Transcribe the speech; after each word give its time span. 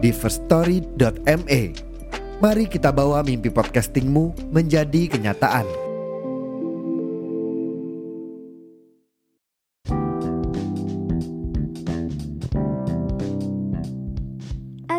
di 0.00 0.10
firststory.me. 0.10 1.62
Mari 2.40 2.64
kita 2.72 2.88
bawa 2.88 3.20
mimpi 3.20 3.52
podcastingmu 3.52 4.48
menjadi 4.48 5.12
kenyataan. 5.12 5.68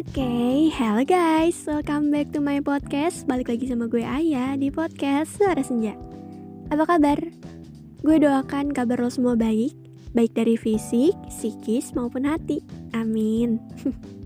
Oke, 0.02 0.18
okay, 0.18 0.58
hello 0.74 1.06
guys, 1.06 1.62
welcome 1.70 2.10
back 2.10 2.34
to 2.34 2.42
my 2.42 2.58
podcast 2.58 3.24
Balik 3.30 3.54
lagi 3.54 3.70
sama 3.70 3.86
gue 3.86 4.02
Ayah 4.02 4.58
di 4.58 4.74
podcast 4.74 5.38
Suara 5.38 5.62
Senja 5.62 5.94
Apa 6.74 6.90
kabar? 6.90 7.22
Gue 8.02 8.18
doakan 8.18 8.74
kabar 8.74 8.98
lo 8.98 9.14
semua 9.14 9.38
baik 9.38 9.72
Baik 10.12 10.34
dari 10.36 10.58
fisik, 10.58 11.16
psikis, 11.30 11.94
maupun 11.94 12.26
hati 12.28 12.66
Amin 12.98 13.62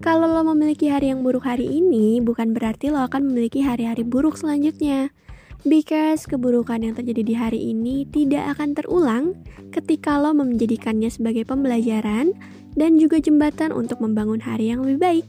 Kalau 0.00 0.32
lo 0.32 0.42
memiliki 0.56 0.88
hari 0.88 1.12
yang 1.12 1.20
buruk 1.20 1.44
hari 1.44 1.68
ini 1.68 2.24
Bukan 2.24 2.56
berarti 2.56 2.88
lo 2.88 3.04
akan 3.04 3.28
memiliki 3.28 3.60
hari-hari 3.60 4.00
buruk 4.00 4.40
selanjutnya 4.40 5.12
Because 5.60 6.24
keburukan 6.24 6.80
yang 6.80 6.96
terjadi 6.96 7.20
di 7.20 7.34
hari 7.36 7.60
ini 7.68 8.08
tidak 8.08 8.56
akan 8.56 8.72
terulang 8.72 9.24
ketika 9.76 10.16
lo 10.16 10.32
menjadikannya 10.32 11.12
sebagai 11.12 11.44
pembelajaran 11.44 12.32
dan 12.80 12.96
juga 12.96 13.20
jembatan 13.20 13.68
untuk 13.68 14.00
membangun 14.00 14.40
hari 14.40 14.72
yang 14.72 14.80
lebih 14.80 15.00
baik. 15.00 15.26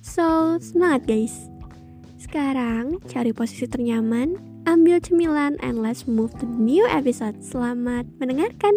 So, 0.00 0.56
semangat 0.56 1.04
guys! 1.04 1.52
Sekarang, 2.16 2.96
cari 3.12 3.36
posisi 3.36 3.68
ternyaman, 3.68 4.40
ambil 4.64 5.04
cemilan, 5.04 5.60
and 5.60 5.84
let's 5.84 6.08
move 6.08 6.32
to 6.40 6.48
new 6.48 6.88
episode. 6.88 7.36
Selamat 7.44 8.08
mendengarkan! 8.16 8.72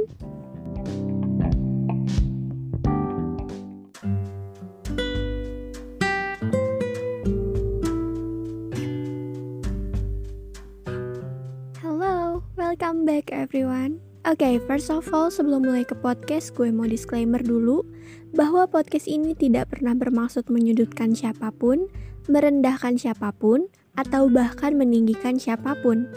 Everyone. 13.47 14.03
Oke, 14.27 14.43
okay, 14.43 14.55
first 14.59 14.91
of 14.91 15.07
all, 15.15 15.31
sebelum 15.31 15.63
mulai 15.63 15.87
ke 15.87 15.95
podcast, 15.95 16.51
gue 16.51 16.67
mau 16.67 16.83
disclaimer 16.83 17.39
dulu 17.39 17.87
bahwa 18.35 18.67
podcast 18.67 19.07
ini 19.07 19.31
tidak 19.31 19.71
pernah 19.71 19.95
bermaksud 19.95 20.51
menyudutkan 20.51 21.15
siapa 21.15 21.55
pun, 21.55 21.87
merendahkan 22.27 22.99
siapa 22.99 23.31
pun, 23.31 23.71
atau 23.95 24.27
bahkan 24.27 24.75
meninggikan 24.75 25.39
siapa 25.39 25.79
pun. 25.79 26.11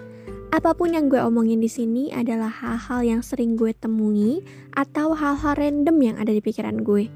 Apa 0.51 0.75
pun 0.75 0.91
yang 0.91 1.07
gue 1.07 1.23
omongin 1.23 1.63
di 1.63 1.71
sini 1.71 2.11
adalah 2.11 2.51
hal-hal 2.51 3.07
yang 3.07 3.23
sering 3.23 3.55
gue 3.55 3.71
temui 3.79 4.43
atau 4.75 5.15
hal-hal 5.15 5.55
random 5.55 6.03
yang 6.03 6.17
ada 6.19 6.35
di 6.35 6.43
pikiran 6.43 6.83
gue. 6.83 7.07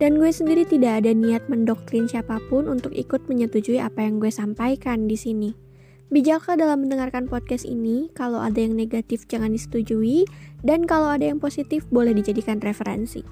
Dan 0.00 0.16
gue 0.16 0.32
sendiri 0.32 0.64
tidak 0.64 1.04
ada 1.04 1.12
niat 1.12 1.44
mendoktrin 1.52 2.08
siapa 2.08 2.40
pun 2.48 2.64
untuk 2.64 2.96
ikut 2.96 3.28
menyetujui 3.28 3.76
apa 3.76 4.08
yang 4.08 4.16
gue 4.24 4.32
sampaikan 4.32 5.04
di 5.04 5.20
sini. 5.20 5.52
Bijaklah 6.10 6.58
dalam 6.58 6.82
mendengarkan 6.82 7.30
podcast 7.30 7.62
ini, 7.62 8.10
kalau 8.18 8.42
ada 8.42 8.58
yang 8.58 8.74
negatif 8.74 9.30
jangan 9.30 9.54
disetujui, 9.54 10.26
dan 10.66 10.82
kalau 10.82 11.06
ada 11.06 11.30
yang 11.30 11.38
positif 11.38 11.86
boleh 11.86 12.10
dijadikan 12.10 12.58
referensi. 12.58 13.22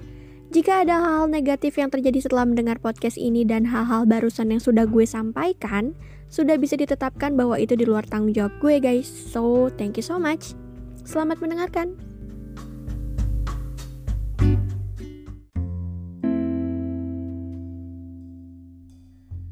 Jika 0.55 0.87
ada 0.87 1.03
hal-hal 1.03 1.27
negatif 1.27 1.75
yang 1.75 1.91
terjadi 1.91 2.23
setelah 2.23 2.47
mendengar 2.47 2.79
podcast 2.79 3.19
ini 3.19 3.43
dan 3.43 3.67
hal-hal 3.67 4.07
barusan 4.07 4.55
yang 4.55 4.63
sudah 4.63 4.87
gue 4.87 5.03
sampaikan, 5.03 5.91
sudah 6.31 6.55
bisa 6.55 6.79
ditetapkan 6.79 7.35
bahwa 7.35 7.59
itu 7.59 7.75
di 7.75 7.83
luar 7.83 8.07
tanggung 8.07 8.31
jawab 8.31 8.55
gue 8.63 8.79
guys. 8.79 9.11
So, 9.11 9.67
thank 9.75 9.99
you 9.99 10.05
so 10.07 10.15
much. 10.15 10.55
Selamat 11.03 11.43
mendengarkan. 11.43 11.99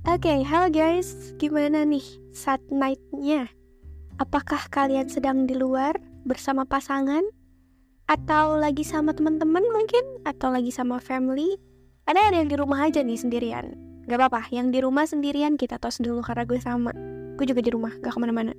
Oke, 0.08 0.32
okay, 0.32 0.40
halo 0.48 0.72
guys. 0.72 1.36
Gimana 1.36 1.84
nih 1.84 2.27
saat 2.38 2.62
night-nya? 2.70 3.50
Apakah 4.22 4.70
kalian 4.70 5.10
sedang 5.10 5.50
di 5.50 5.58
luar 5.58 5.98
bersama 6.30 6.70
pasangan? 6.70 7.26
Atau 8.06 8.62
lagi 8.62 8.86
sama 8.86 9.18
teman-teman 9.18 9.66
mungkin? 9.74 10.22
Atau 10.22 10.54
lagi 10.54 10.70
sama 10.70 11.02
family? 11.02 11.58
Ada 12.06 12.30
ada 12.30 12.36
yang 12.46 12.50
di 12.54 12.56
rumah 12.56 12.86
aja 12.86 13.02
nih 13.02 13.18
sendirian. 13.18 13.74
Gak 14.08 14.22
apa-apa, 14.22 14.48
yang 14.54 14.72
di 14.72 14.80
rumah 14.80 15.04
sendirian 15.04 15.60
kita 15.60 15.82
tos 15.82 16.00
dulu 16.00 16.24
karena 16.24 16.48
gue 16.48 16.62
sama. 16.62 16.94
Gue 17.36 17.50
juga 17.50 17.60
di 17.60 17.74
rumah, 17.74 17.92
gak 18.00 18.16
ke 18.16 18.20
mana-mana. 18.22 18.54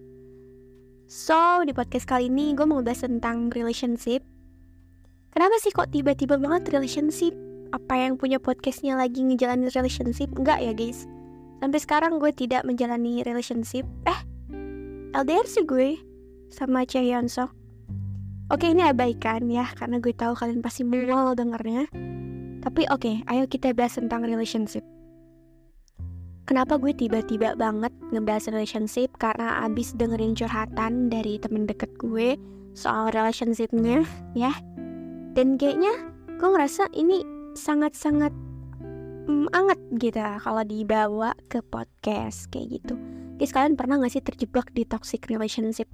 So, 1.09 1.65
di 1.65 1.73
podcast 1.73 2.05
kali 2.05 2.29
ini 2.29 2.53
gue 2.53 2.69
mau 2.69 2.85
bahas 2.85 3.01
tentang 3.01 3.49
relationship. 3.55 4.21
Kenapa 5.33 5.57
sih 5.65 5.73
kok 5.73 5.89
tiba-tiba 5.89 6.37
banget 6.37 6.69
relationship? 6.69 7.33
Apa 7.73 7.97
yang 7.97 8.21
punya 8.21 8.37
podcastnya 8.37 9.01
lagi 9.01 9.25
ngejalanin 9.25 9.73
relationship? 9.73 10.29
Enggak 10.37 10.61
ya 10.61 10.77
guys 10.77 11.09
Sampai 11.59 11.79
sekarang 11.83 12.23
gue 12.23 12.31
tidak 12.31 12.63
menjalani 12.63 13.27
relationship. 13.27 13.83
Eh, 14.07 14.21
LDR 15.15 15.47
sih 15.47 15.67
gue 15.67 15.99
sama 16.55 16.87
Chaeyeon 16.87 17.27
Oke 18.49 18.73
ini 18.73 18.81
abaikan 18.81 19.45
ya 19.53 19.69
karena 19.77 20.01
gue 20.01 20.17
tahu 20.17 20.33
kalian 20.33 20.65
pasti 20.65 20.81
mual 20.81 21.37
dengernya. 21.37 21.85
Tapi 22.65 22.89
oke, 22.89 23.29
ayo 23.29 23.45
kita 23.45 23.77
bahas 23.77 24.01
tentang 24.01 24.25
relationship. 24.25 24.81
Kenapa 26.49 26.81
gue 26.81 26.97
tiba-tiba 26.97 27.53
banget 27.61 27.93
ngebahas 28.09 28.49
relationship? 28.49 29.13
Karena 29.21 29.69
abis 29.69 29.93
dengerin 29.93 30.33
curhatan 30.33 31.13
dari 31.13 31.37
temen 31.37 31.69
deket 31.69 31.93
gue 32.01 32.41
soal 32.73 33.13
relationshipnya 33.13 34.09
ya. 34.33 34.57
Dan 35.37 35.61
kayaknya 35.61 35.93
gue 36.41 36.49
ngerasa 36.49 36.89
ini 36.97 37.21
sangat-sangat 37.53 38.33
mm, 39.29 39.53
anget 39.53 39.81
gitu 40.01 40.25
kalau 40.41 40.65
dibawa 40.65 41.37
ke 41.53 41.61
podcast 41.61 42.49
kayak 42.49 42.81
gitu. 42.81 42.97
Guys 43.37 43.53
kalian 43.55 43.77
pernah 43.79 44.01
gak 44.01 44.17
sih 44.17 44.25
terjebak 44.25 44.73
di 44.73 44.89
toxic 44.89 45.29
relationship? 45.29 45.87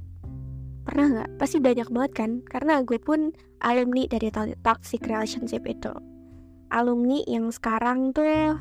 Pernah 0.85 1.07
nggak? 1.11 1.31
Pasti 1.41 1.59
banyak 1.61 1.89
banget 1.91 2.13
kan? 2.15 2.31
Karena 2.47 2.81
gue 2.85 3.01
pun 3.01 3.35
alumni 3.61 4.05
dari 4.07 4.29
toxic 4.63 5.05
relationship 5.05 5.65
itu. 5.65 5.93
Alumni 6.73 7.21
yang 7.25 7.49
sekarang 7.53 8.13
tuh 8.13 8.57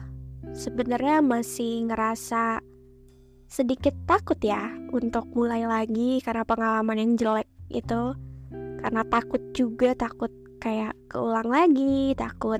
sebenarnya 0.55 1.23
masih 1.23 1.87
ngerasa 1.87 2.59
sedikit 3.47 3.93
takut 4.09 4.39
ya 4.41 4.71
untuk 4.91 5.29
mulai 5.35 5.67
lagi 5.67 6.23
karena 6.23 6.43
pengalaman 6.47 6.97
yang 6.99 7.11
jelek 7.19 7.47
itu. 7.71 8.15
Karena 8.83 9.03
takut 9.07 9.39
juga, 9.55 9.95
takut 9.95 10.31
kayak 10.59 10.95
keulang 11.11 11.47
lagi, 11.47 12.15
takut 12.15 12.59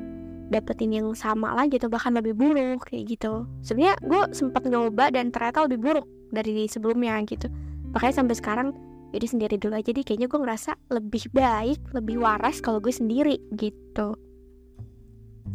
dapetin 0.53 0.93
yang 0.93 1.09
sama 1.17 1.57
lagi 1.57 1.81
atau 1.81 1.89
bahkan 1.89 2.13
lebih 2.13 2.37
buruk 2.37 2.85
kayak 2.85 3.17
gitu. 3.17 3.49
Sebenarnya 3.65 3.97
gue 4.05 4.21
sempat 4.37 4.69
nyoba 4.69 5.09
dan 5.09 5.33
ternyata 5.33 5.65
lebih 5.65 5.81
buruk 5.81 6.05
dari 6.29 6.69
sebelumnya 6.69 7.17
gitu. 7.25 7.49
Makanya 7.97 8.21
sampai 8.21 8.35
sekarang 8.37 8.67
jadi 9.13 9.25
sendiri 9.29 9.55
dulu 9.61 9.77
aja 9.77 9.93
jadi 9.93 10.01
kayaknya 10.01 10.27
gue 10.29 10.39
ngerasa 10.41 10.71
lebih 10.89 11.29
baik 11.33 11.79
lebih 11.93 12.17
waras 12.21 12.61
kalau 12.61 12.77
gue 12.81 12.93
sendiri 12.93 13.37
gitu. 13.57 14.17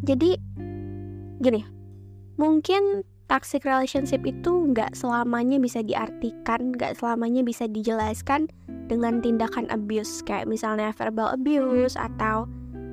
Jadi 0.07 0.39
gini 1.39 1.63
mungkin 2.39 3.03
toxic 3.29 3.67
relationship 3.67 4.25
itu 4.25 4.73
nggak 4.73 4.95
selamanya 4.95 5.61
bisa 5.61 5.85
diartikan 5.85 6.75
nggak 6.75 6.97
selamanya 6.97 7.43
bisa 7.45 7.67
dijelaskan 7.69 8.49
dengan 8.89 9.21
tindakan 9.21 9.69
abuse 9.69 10.25
kayak 10.25 10.49
misalnya 10.49 10.95
verbal 10.97 11.37
abuse 11.37 11.95
atau 11.99 12.49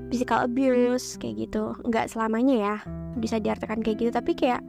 physical 0.10 0.46
abuse 0.46 1.18
kayak 1.18 1.50
gitu. 1.50 1.74
Nggak 1.86 2.12
selamanya 2.13 2.56
ya 2.56 2.75
bisa 3.18 3.40
diartikan 3.42 3.81
kayak 3.81 3.98
gitu. 4.02 4.12
Tapi 4.13 4.31
kayak 4.38 4.62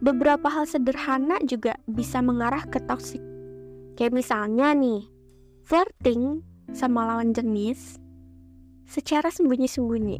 beberapa 0.00 0.48
hal 0.48 0.64
sederhana 0.64 1.36
juga 1.44 1.76
bisa 1.84 2.24
mengarah 2.24 2.64
ke 2.68 2.80
toxic. 2.88 3.20
Kayak 3.94 4.16
misalnya 4.16 4.72
nih 4.72 5.04
flirting 5.68 6.40
sama 6.72 7.04
lawan 7.04 7.36
jenis 7.36 8.00
secara 8.88 9.28
sembunyi-sembunyi. 9.28 10.18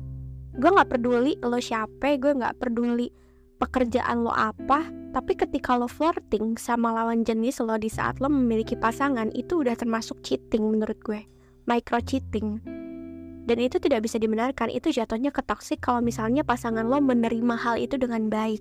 Gue 0.60 0.70
nggak 0.70 0.90
peduli 0.98 1.38
lo 1.40 1.58
siapa 1.58 2.18
gue 2.18 2.32
nggak 2.36 2.58
peduli 2.60 3.08
pekerjaan 3.60 4.24
lo 4.24 4.32
apa 4.32 4.88
tapi 5.10 5.34
ketika 5.34 5.74
lo 5.74 5.90
flirting 5.90 6.54
sama 6.54 6.94
lawan 6.94 7.26
jenis 7.26 7.58
lo 7.62 7.74
di 7.78 7.90
saat 7.90 8.22
lo 8.22 8.30
memiliki 8.30 8.78
pasangan 8.78 9.30
itu 9.34 9.62
udah 9.62 9.74
termasuk 9.74 10.22
cheating 10.22 10.70
menurut 10.70 10.98
gue. 11.02 11.22
Micro 11.66 12.02
cheating 12.02 12.58
dan 13.44 13.56
itu 13.60 13.80
tidak 13.80 14.04
bisa 14.04 14.20
dibenarkan. 14.20 14.68
Itu 14.72 14.92
jatuhnya 14.92 15.32
ke 15.32 15.40
toxic 15.44 15.80
kalau 15.80 16.04
misalnya 16.04 16.44
pasangan 16.44 16.84
lo 16.84 17.00
menerima 17.00 17.56
hal 17.56 17.80
itu 17.80 17.96
dengan 17.96 18.28
baik. 18.28 18.60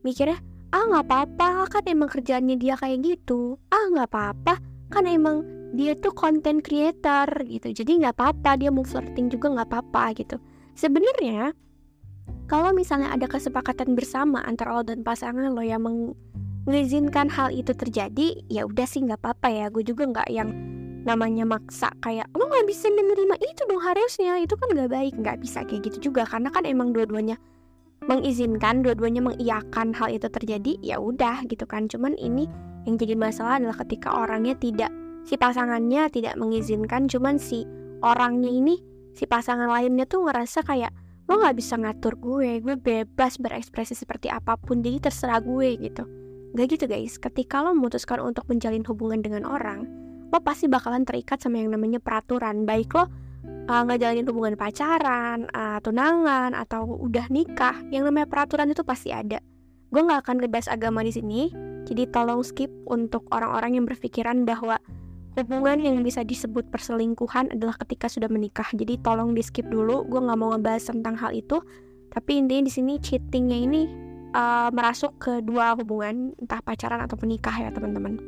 Mikirnya 0.00 0.40
ah 0.72 0.84
nggak 0.88 1.06
apa-apa 1.12 1.68
kan 1.68 1.84
emang 1.84 2.08
kerjaannya 2.08 2.56
dia 2.56 2.72
kayak 2.80 3.04
gitu. 3.04 3.60
Ah 3.68 3.84
nggak 3.92 4.08
apa-apa 4.08 4.56
kan 4.88 5.04
emang 5.04 5.44
dia 5.76 5.92
tuh 5.92 6.16
content 6.16 6.64
creator 6.64 7.28
gitu. 7.44 7.68
Jadi 7.68 8.00
nggak 8.00 8.16
apa-apa 8.16 8.56
dia 8.56 8.72
mau 8.72 8.80
flirting 8.80 9.28
juga 9.28 9.52
nggak 9.52 9.68
apa-apa 9.68 10.16
gitu. 10.16 10.40
Sebenarnya 10.72 11.52
kalau 12.48 12.72
misalnya 12.72 13.12
ada 13.12 13.28
kesepakatan 13.28 13.92
bersama 13.92 14.40
antara 14.40 14.72
lo 14.72 14.82
dan 14.82 15.04
pasangan 15.04 15.52
lo 15.52 15.60
yang 15.60 15.84
mengizinkan 16.64 17.28
hal 17.28 17.52
itu 17.52 17.76
terjadi 17.76 18.40
ya 18.48 18.64
udah 18.64 18.88
sih 18.88 19.04
nggak 19.04 19.20
apa-apa 19.20 19.48
ya. 19.52 19.66
Gue 19.68 19.84
juga 19.84 20.08
nggak 20.08 20.28
yang 20.32 20.48
namanya 21.04 21.48
maksa 21.48 21.88
kayak 22.04 22.28
lo 22.36 22.44
nggak 22.44 22.66
bisa 22.68 22.92
menerima 22.92 23.36
itu 23.40 23.62
dong 23.68 23.82
harusnya. 23.82 24.36
Itu 24.40 24.54
kan 24.60 24.72
nggak 24.76 24.90
baik 24.90 25.14
nggak 25.16 25.38
bisa 25.40 25.64
kayak 25.64 25.88
gitu 25.90 26.10
juga 26.10 26.28
karena 26.28 26.52
kan 26.52 26.64
emang 26.68 26.92
dua-duanya 26.92 27.40
mengizinkan 28.04 28.80
dua-duanya 28.80 29.20
mengiyakan 29.20 29.92
hal 29.92 30.08
itu 30.08 30.28
terjadi 30.28 30.76
ya 30.80 30.96
udah 31.00 31.44
gitu 31.48 31.64
kan. 31.64 31.88
Cuman 31.88 32.16
ini 32.16 32.48
yang 32.88 32.96
jadi 32.96 33.16
masalah 33.16 33.60
adalah 33.60 33.76
ketika 33.84 34.12
orangnya 34.12 34.56
tidak 34.56 34.90
si 35.24 35.36
pasangannya 35.36 36.08
tidak 36.08 36.34
mengizinkan 36.40 37.04
cuman 37.04 37.36
si 37.36 37.68
orangnya 38.00 38.48
ini 38.48 38.80
si 39.12 39.28
pasangan 39.28 39.68
lainnya 39.68 40.08
tuh 40.08 40.24
ngerasa 40.24 40.64
kayak 40.64 40.92
lo 41.28 41.38
nggak 41.38 41.60
bisa 41.60 41.76
ngatur 41.76 42.16
gue 42.16 42.58
gue 42.64 42.74
bebas 42.74 43.36
berekspresi 43.38 43.94
seperti 43.94 44.32
apa 44.32 44.56
pun 44.56 44.80
jadi 44.82 44.98
terserah 44.98 45.44
gue 45.44 45.78
gitu. 45.78 46.04
Gak 46.50 46.66
gitu 46.66 46.90
guys. 46.90 47.14
Ketika 47.14 47.62
lo 47.62 47.70
memutuskan 47.70 48.18
untuk 48.18 48.42
menjalin 48.50 48.82
hubungan 48.82 49.22
dengan 49.22 49.46
orang 49.46 49.86
lo 50.30 50.38
pasti 50.40 50.70
bakalan 50.70 51.02
terikat 51.02 51.42
sama 51.42 51.58
yang 51.58 51.74
namanya 51.74 51.98
peraturan 51.98 52.62
baik 52.62 52.94
lo 52.94 53.10
uh, 53.70 53.82
ngejalanin 53.86 54.26
hubungan 54.26 54.54
pacaran, 54.58 55.46
uh, 55.54 55.78
tunangan, 55.82 56.52
atau 56.58 56.86
udah 56.86 57.30
nikah, 57.30 57.78
yang 57.94 58.02
namanya 58.06 58.26
peraturan 58.26 58.70
itu 58.74 58.82
pasti 58.82 59.14
ada. 59.14 59.38
Gue 59.90 60.02
nggak 60.02 60.26
akan 60.26 60.34
ngebahas 60.42 60.70
agama 60.70 61.02
di 61.02 61.14
sini, 61.14 61.50
jadi 61.86 62.06
tolong 62.10 62.42
skip 62.46 62.70
untuk 62.86 63.26
orang-orang 63.34 63.78
yang 63.78 63.84
berpikiran 63.86 64.46
bahwa 64.46 64.78
hubungan 65.38 65.78
yang 65.82 65.96
bisa 66.02 66.26
disebut 66.26 66.66
perselingkuhan 66.70 67.54
adalah 67.54 67.74
ketika 67.86 68.10
sudah 68.10 68.30
menikah. 68.30 68.66
Jadi 68.74 68.98
tolong 69.02 69.34
di 69.34 69.42
skip 69.42 69.66
dulu, 69.66 70.06
gue 70.06 70.20
nggak 70.20 70.38
mau 70.38 70.54
ngebahas 70.54 70.90
tentang 70.90 71.18
hal 71.18 71.34
itu. 71.34 71.58
Tapi 72.10 72.42
intinya 72.42 72.66
di 72.66 72.72
sini 72.74 72.98
cheatingnya 72.98 73.58
ini 73.58 73.82
uh, 74.34 74.70
merasuk 74.74 75.14
ke 75.22 75.42
dua 75.46 75.78
hubungan, 75.78 76.34
entah 76.42 76.58
pacaran 76.58 77.02
atau 77.06 77.14
menikah 77.22 77.54
ya 77.54 77.70
teman-teman. 77.70 78.18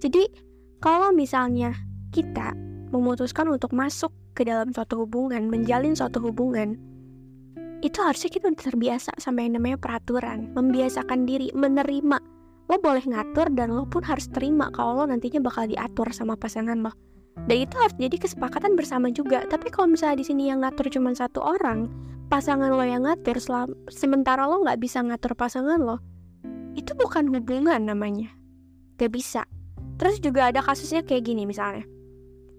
Jadi 0.00 0.51
kalau 0.82 1.14
misalnya 1.14 1.78
kita 2.10 2.52
memutuskan 2.90 3.46
untuk 3.46 3.70
masuk 3.70 4.10
ke 4.34 4.42
dalam 4.42 4.74
suatu 4.74 5.06
hubungan, 5.06 5.46
menjalin 5.46 5.94
suatu 5.94 6.18
hubungan, 6.18 6.74
itu 7.86 8.02
harusnya 8.02 8.30
kita 8.34 8.50
udah 8.50 8.62
terbiasa 8.66 9.10
sama 9.22 9.46
yang 9.46 9.62
namanya 9.62 9.78
peraturan, 9.78 10.50
membiasakan 10.58 11.22
diri, 11.22 11.54
menerima. 11.54 12.18
Lo 12.66 12.76
boleh 12.82 13.04
ngatur 13.06 13.54
dan 13.54 13.70
lo 13.74 13.86
pun 13.86 14.02
harus 14.02 14.26
terima 14.30 14.74
kalau 14.74 15.02
lo 15.02 15.04
nantinya 15.06 15.38
bakal 15.38 15.70
diatur 15.70 16.10
sama 16.10 16.34
pasangan 16.34 16.82
lo. 16.82 16.90
Dan 17.46 17.64
itu 17.64 17.74
harus 17.78 17.94
jadi 17.96 18.18
kesepakatan 18.18 18.74
bersama 18.74 19.08
juga. 19.08 19.46
Tapi 19.46 19.70
kalau 19.70 19.94
misalnya 19.94 20.20
di 20.20 20.26
sini 20.26 20.50
yang 20.50 20.66
ngatur 20.66 20.90
cuma 20.90 21.14
satu 21.14 21.42
orang, 21.42 21.86
pasangan 22.26 22.74
lo 22.74 22.82
yang 22.82 23.06
ngatur, 23.06 23.38
selama, 23.38 23.70
sementara 23.86 24.50
lo 24.50 24.62
nggak 24.66 24.82
bisa 24.82 24.98
ngatur 24.98 25.38
pasangan 25.38 25.78
lo, 25.78 26.02
itu 26.74 26.90
bukan 26.98 27.30
hubungan 27.30 27.86
namanya. 27.86 28.30
Gak 28.98 29.10
bisa. 29.10 29.42
Terus 30.00 30.16
juga 30.18 30.50
ada 30.50 30.60
kasusnya 30.64 31.04
kayak 31.04 31.24
gini 31.26 31.44
misalnya. 31.44 31.84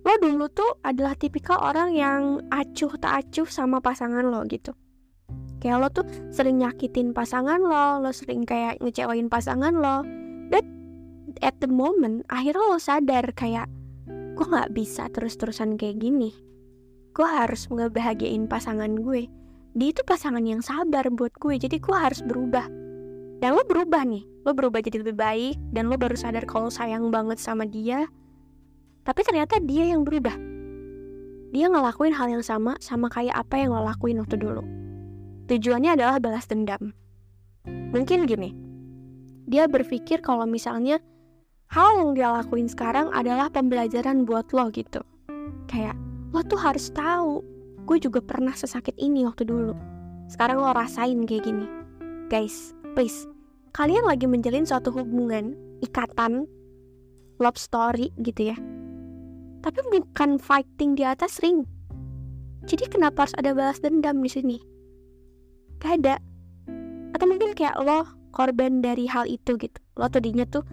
Lo 0.03 0.13
dulu 0.19 0.51
tuh 0.51 0.83
adalah 0.83 1.15
tipikal 1.15 1.63
orang 1.63 1.95
yang 1.95 2.43
acuh 2.51 2.91
tak 2.99 3.23
acuh 3.23 3.47
sama 3.47 3.79
pasangan 3.79 4.27
lo 4.27 4.43
gitu. 4.51 4.75
Kayak 5.63 5.77
lo 5.79 5.87
tuh 5.95 6.05
sering 6.35 6.59
nyakitin 6.59 7.15
pasangan 7.15 7.63
lo 7.63 8.03
lo 8.03 8.11
sering 8.11 8.43
kayak 8.43 8.83
ngecewain 8.83 9.31
pasangan 9.31 9.71
lo. 9.71 10.03
Dan 10.51 10.63
at 11.39 11.55
the 11.63 11.71
moment 11.71 12.27
akhirnya 12.27 12.67
lo 12.67 12.79
sadar 12.83 13.31
kayak 13.31 13.71
gue 14.35 14.43
nggak 14.43 14.75
bisa 14.75 15.07
terus-terusan 15.07 15.79
kayak 15.79 16.03
gini. 16.03 16.35
Gue 17.15 17.29
harus 17.29 17.71
ngebahagiain 17.71 18.51
pasangan 18.51 18.91
gue. 18.99 19.31
Dia 19.73 19.89
itu 19.89 20.03
pasangan 20.03 20.43
yang 20.43 20.59
sabar 20.59 21.07
buat 21.09 21.31
gue 21.39 21.55
jadi 21.57 21.79
gue 21.79 21.95
harus 21.95 22.19
berubah 22.27 22.82
dan 23.43 23.59
lo 23.59 23.67
berubah 23.67 24.07
nih 24.07 24.23
lo 24.47 24.55
berubah 24.55 24.79
jadi 24.79 25.03
lebih 25.03 25.19
baik 25.19 25.59
dan 25.75 25.91
lo 25.91 25.99
baru 25.99 26.15
sadar 26.15 26.47
kalau 26.47 26.71
sayang 26.71 27.11
banget 27.11 27.43
sama 27.43 27.67
dia 27.67 28.07
tapi 29.03 29.19
ternyata 29.27 29.59
dia 29.59 29.91
yang 29.91 30.07
berubah. 30.07 30.35
Dia 31.53 31.69
ngelakuin 31.69 32.15
hal 32.15 32.33
yang 32.33 32.43
sama 32.43 32.79
sama 32.79 33.11
kayak 33.11 33.35
apa 33.35 33.59
yang 33.59 33.75
lo 33.75 33.83
lakuin 33.83 34.17
waktu 34.23 34.39
dulu. 34.39 34.63
Tujuannya 35.51 35.99
adalah 35.99 36.17
balas 36.23 36.47
dendam. 36.47 36.95
Mungkin 37.67 38.25
gini, 38.25 38.55
dia 39.45 39.67
berpikir 39.67 40.23
kalau 40.23 40.47
misalnya 40.47 41.03
hal 41.69 41.99
yang 41.99 42.15
dia 42.15 42.31
lakuin 42.31 42.71
sekarang 42.71 43.11
adalah 43.11 43.51
pembelajaran 43.51 44.23
buat 44.23 44.49
lo 44.55 44.71
gitu. 44.71 45.03
Kayak, 45.67 45.99
lo 46.31 46.41
tuh 46.47 46.57
harus 46.57 46.89
tahu, 46.95 47.43
gue 47.85 47.97
juga 47.99 48.23
pernah 48.23 48.55
sesakit 48.55 48.95
ini 48.97 49.27
waktu 49.27 49.45
dulu. 49.45 49.75
Sekarang 50.31 50.63
lo 50.63 50.71
rasain 50.73 51.27
kayak 51.27 51.43
gini. 51.43 51.67
Guys, 52.31 52.73
please, 52.97 53.29
kalian 53.73 54.05
lagi 54.05 54.29
menjalin 54.29 54.65
suatu 54.65 54.93
hubungan, 54.93 55.57
ikatan, 55.81 56.45
love 57.41 57.57
story 57.57 58.13
gitu 58.21 58.53
ya 58.53 58.57
tapi 59.63 59.79
bukan 59.87 60.37
fighting 60.37 60.99
di 60.99 61.07
atas 61.07 61.39
ring. 61.39 61.63
Jadi 62.67 62.91
kenapa 62.91 63.25
harus 63.25 63.35
ada 63.39 63.55
balas 63.55 63.79
dendam 63.79 64.19
di 64.19 64.29
sini? 64.29 64.57
Gak 65.79 66.03
ada. 66.03 66.15
Atau 67.15 67.25
mungkin 67.31 67.55
kayak 67.55 67.79
lo 67.79 68.03
korban 68.35 68.83
dari 68.83 69.07
hal 69.07 69.23
itu 69.25 69.55
gitu. 69.55 69.79
Lo 69.95 70.11
tadinya 70.11 70.43
tuh 70.43 70.67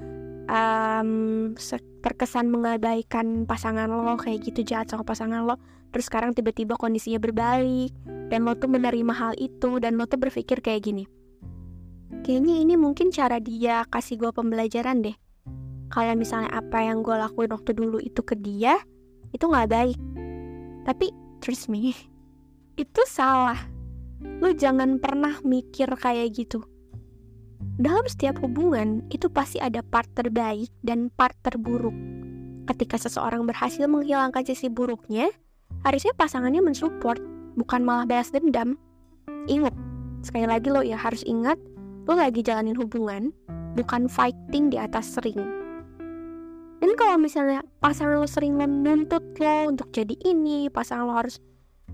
um, 0.50 1.55
terkesan 2.02 2.50
mengabaikan 2.50 3.47
pasangan 3.47 3.87
lo 3.87 4.19
kayak 4.19 4.43
gitu 4.50 4.67
jahat 4.67 4.91
sama 4.91 5.06
pasangan 5.06 5.47
lo. 5.47 5.56
Terus 5.91 6.06
sekarang 6.11 6.35
tiba-tiba 6.35 6.75
kondisinya 6.79 7.23
berbalik 7.23 7.94
dan 8.31 8.47
lo 8.47 8.55
tuh 8.58 8.70
menerima 8.70 9.14
hal 9.14 9.32
itu 9.38 9.79
dan 9.79 9.99
lo 9.99 10.06
tuh 10.06 10.19
berpikir 10.19 10.62
kayak 10.62 10.82
gini. 10.82 11.06
Kayaknya 12.21 12.57
ini 12.61 12.75
mungkin 12.77 13.09
cara 13.09 13.41
dia 13.41 13.89
kasih 13.89 14.21
gue 14.21 14.31
pembelajaran 14.31 15.01
deh. 15.01 15.17
Kalau 15.91 16.15
misalnya 16.15 16.53
apa 16.53 16.85
yang 16.85 17.01
gue 17.01 17.17
lakuin 17.17 17.51
waktu 17.51 17.73
dulu 17.75 17.99
itu 17.99 18.21
ke 18.23 18.37
dia 18.37 18.77
itu 19.33 19.49
nggak 19.49 19.71
baik. 19.73 19.99
Tapi 20.85 21.11
trust 21.41 21.73
me 21.73 21.97
itu 22.83 23.03
salah. 23.09 23.59
Lu 24.21 24.53
jangan 24.53 25.01
pernah 25.01 25.41
mikir 25.41 25.89
kayak 25.97 26.37
gitu. 26.37 26.61
Dalam 27.81 28.05
setiap 28.05 28.45
hubungan 28.45 29.09
itu 29.09 29.33
pasti 29.33 29.57
ada 29.57 29.81
part 29.81 30.09
terbaik 30.12 30.69
dan 30.85 31.09
part 31.09 31.33
terburuk. 31.41 31.97
Ketika 32.69 33.00
seseorang 33.00 33.49
berhasil 33.49 33.89
menghilangkan 33.89 34.45
sisi 34.45 34.69
buruknya 34.69 35.33
harusnya 35.81 36.12
pasangannya 36.12 36.61
mensupport 36.61 37.17
bukan 37.57 37.81
malah 37.81 38.05
balas 38.05 38.29
dendam. 38.29 38.77
Ingat 39.49 39.73
sekali 40.21 40.45
lagi 40.45 40.69
lo 40.69 40.85
ya 40.85 41.00
harus 41.00 41.25
ingat 41.25 41.57
lo 42.09 42.14
lagi 42.16 42.40
jalanin 42.40 42.76
hubungan 42.76 43.33
bukan 43.76 44.09
fighting 44.09 44.73
di 44.73 44.78
atas 44.80 45.19
ring. 45.23 45.38
Dan 46.80 46.97
kalau 46.97 47.21
misalnya 47.21 47.61
pasangan 47.85 48.16
lo 48.16 48.28
sering 48.28 48.57
menuntut 48.57 49.21
lo 49.37 49.69
untuk 49.69 49.92
jadi 49.92 50.16
ini 50.25 50.73
pasangan 50.73 51.04
lo 51.04 51.14
harus 51.14 51.37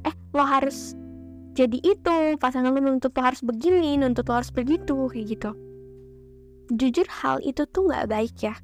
eh 0.06 0.14
lo 0.30 0.46
harus 0.46 0.94
jadi 1.58 1.78
itu 1.82 2.38
pasangan 2.38 2.70
lo 2.70 2.78
nuntut 2.78 3.10
lo 3.16 3.22
harus 3.24 3.42
begini 3.42 3.98
nuntut 3.98 4.28
lo 4.30 4.38
harus 4.38 4.54
begitu 4.54 5.10
kayak 5.10 5.26
gitu. 5.26 5.50
Jujur 6.70 7.06
hal 7.22 7.42
itu 7.42 7.66
tuh 7.66 7.90
nggak 7.90 8.06
baik 8.06 8.34
ya. 8.42 8.54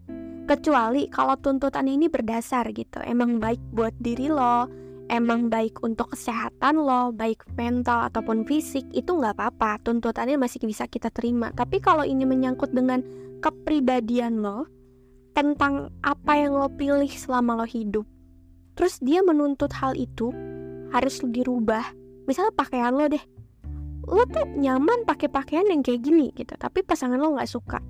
Kecuali 0.47 1.07
kalau 1.11 1.39
tuntutan 1.39 1.87
ini 1.87 2.07
berdasar 2.11 2.71
gitu 2.75 2.99
emang 3.03 3.43
baik 3.43 3.63
buat 3.75 3.95
diri 3.99 4.31
lo 4.31 4.67
emang 5.13 5.53
baik 5.53 5.85
untuk 5.85 6.17
kesehatan 6.17 6.81
lo 6.81 7.13
baik 7.13 7.45
mental 7.55 8.09
ataupun 8.09 8.49
fisik 8.49 8.89
itu 8.97 9.13
nggak 9.13 9.37
apa-apa 9.37 9.77
tuntutannya 9.85 10.41
masih 10.41 10.65
bisa 10.65 10.89
kita 10.89 11.13
terima 11.13 11.53
tapi 11.53 11.79
kalau 11.85 12.03
ini 12.03 12.25
menyangkut 12.25 12.73
dengan 12.73 13.05
kepribadian 13.45 14.41
lo 14.41 14.65
tentang 15.33 15.89
apa 16.05 16.33
yang 16.39 16.57
lo 16.57 16.69
pilih 16.71 17.09
selama 17.09 17.65
lo 17.65 17.67
hidup. 17.67 18.05
Terus 18.77 19.01
dia 19.01 19.21
menuntut 19.21 19.73
hal 19.73 19.97
itu 19.97 20.33
harus 20.93 21.21
dirubah. 21.25 21.85
Misalnya 22.29 22.53
pakaian 22.55 22.95
lo 22.95 23.09
deh. 23.09 23.21
Lo 24.09 24.25
tuh 24.29 24.47
nyaman 24.47 25.05
pakai 25.09 25.29
pakaian 25.29 25.67
yang 25.69 25.81
kayak 25.81 26.05
gini 26.05 26.33
gitu, 26.37 26.55
tapi 26.57 26.85
pasangan 26.85 27.19
lo 27.19 27.35
nggak 27.37 27.51
suka. 27.51 27.81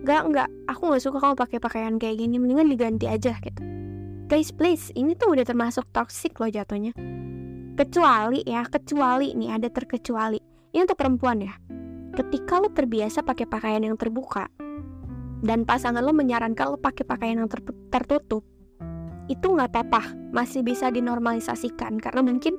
Gak, 0.00 0.22
nggak, 0.32 0.48
aku 0.64 0.82
nggak 0.90 1.02
suka 1.02 1.18
kamu 1.20 1.34
pakai 1.36 1.58
pakaian 1.60 1.94
kayak 2.00 2.24
gini, 2.24 2.40
mendingan 2.40 2.72
diganti 2.72 3.04
aja 3.04 3.36
gitu. 3.36 3.60
Guys, 4.30 4.54
please, 4.54 4.94
ini 4.94 5.18
tuh 5.18 5.34
udah 5.34 5.42
termasuk 5.42 5.90
toxic 5.90 6.38
lo 6.38 6.46
jatuhnya. 6.46 6.94
Kecuali 7.74 8.46
ya, 8.46 8.62
kecuali 8.62 9.34
nih 9.34 9.58
ada 9.58 9.66
terkecuali. 9.66 10.38
Ini 10.70 10.86
untuk 10.86 11.02
perempuan 11.02 11.42
ya. 11.42 11.50
Ketika 12.14 12.62
lo 12.62 12.70
terbiasa 12.70 13.26
pakai 13.26 13.50
pakaian 13.50 13.82
yang 13.82 13.98
terbuka, 13.98 14.46
dan 15.42 15.66
pasangan 15.66 15.98
lo 15.98 16.14
menyarankan 16.14 16.62
lo 16.70 16.78
pakai 16.78 17.02
pakaian 17.02 17.42
yang 17.42 17.50
ter 17.50 17.58
tertutup, 17.90 18.46
itu 19.26 19.46
nggak 19.50 19.74
apa-apa, 19.74 20.14
masih 20.30 20.62
bisa 20.62 20.94
dinormalisasikan 20.94 21.98
karena 21.98 22.22
mungkin 22.22 22.54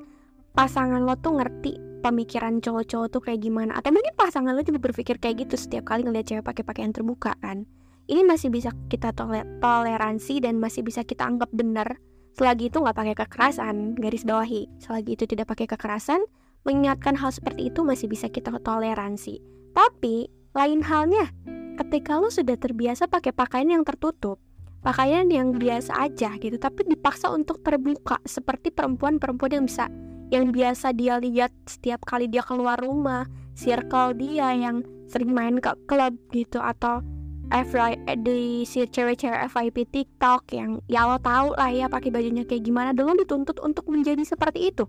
pasangan 0.51 1.00
lo 1.08 1.16
tuh 1.24 1.40
ngerti 1.40 2.04
pemikiran 2.04 2.60
cowok-cowok 2.60 3.08
tuh 3.16 3.22
kayak 3.24 3.48
gimana 3.48 3.80
atau 3.80 3.96
mungkin 3.96 4.12
pasangan 4.20 4.60
lo 4.60 4.60
juga 4.68 4.92
berpikir 4.92 5.24
kayak 5.24 5.48
gitu 5.48 5.56
setiap 5.56 5.88
kali 5.88 6.04
ngeliat 6.04 6.28
cewek 6.28 6.44
pakai 6.44 6.68
pakaian 6.68 6.92
terbuka 6.92 7.40
kan 7.40 7.63
ini 8.12 8.27
masih 8.27 8.51
bisa 8.51 8.75
kita 8.91 9.15
toler 9.15 9.48
toleransi 9.63 10.44
dan 10.44 10.60
masih 10.60 10.84
bisa 10.84 11.08
kita 11.08 11.24
anggap 11.24 11.48
benar. 11.56 11.96
Selagi 12.36 12.68
itu 12.68 12.84
nggak 12.84 12.96
pakai 12.96 13.15
kekerasan 13.15 13.96
garis 13.96 14.27
bawahi. 14.27 14.68
Selagi 14.84 15.15
itu 15.15 15.24
tidak 15.32 15.56
pakai 15.56 15.72
kekerasan 15.72 16.20
mengingatkan 16.68 17.15
hal 17.15 17.32
seperti 17.32 17.72
itu 17.72 17.88
masih 17.88 18.12
bisa 18.12 18.27
kita 18.27 18.51
toleransi. 18.60 19.39
Tapi 19.72 20.27
lain 20.51 20.84
halnya 20.84 21.32
ketika 21.80 22.20
lo 22.20 22.27
sudah 22.27 22.60
terbiasa 22.60 23.08
pakai 23.08 23.32
pakaian 23.32 23.72
yang 23.72 23.88
tertutup 23.88 24.38
pakaian 24.82 25.30
yang 25.30 25.56
biasa 25.56 25.94
aja 26.10 26.36
gitu 26.41 26.58
tapi 26.58 26.84
dipaksa 26.89 27.30
untuk 27.30 27.62
terbuka 27.62 28.18
seperti 28.25 28.74
perempuan-perempuan 28.74 29.62
yang 29.62 29.65
bisa 29.70 29.86
yang 30.32 30.46
biasa 30.50 30.96
dia 30.98 31.20
lihat 31.22 31.51
setiap 31.68 32.08
kali 32.08 32.32
dia 32.32 32.39
keluar 32.39 32.80
rumah, 32.80 33.27
circle 33.51 34.15
dia 34.15 34.56
yang 34.56 34.80
sering 35.12 35.36
main 35.36 35.60
ke 35.60 35.75
klub 35.91 36.15
gitu 36.32 36.56
atau 36.63 37.03
FY, 37.51 38.00
di 38.24 38.63
si 38.63 38.88
cewek-cewek 38.88 39.51
FYP 39.51 39.77
TikTok 39.91 40.55
yang 40.55 40.79
ya 40.88 41.03
lo 41.03 41.20
tahu 41.20 41.51
lah 41.60 41.67
ya 41.67 41.91
pakai 41.91 42.10
bajunya 42.10 42.48
kayak 42.48 42.63
gimana 42.63 42.96
lo 42.96 43.12
dituntut 43.13 43.60
untuk 43.60 43.91
menjadi 43.91 44.24
seperti 44.24 44.72
itu. 44.72 44.88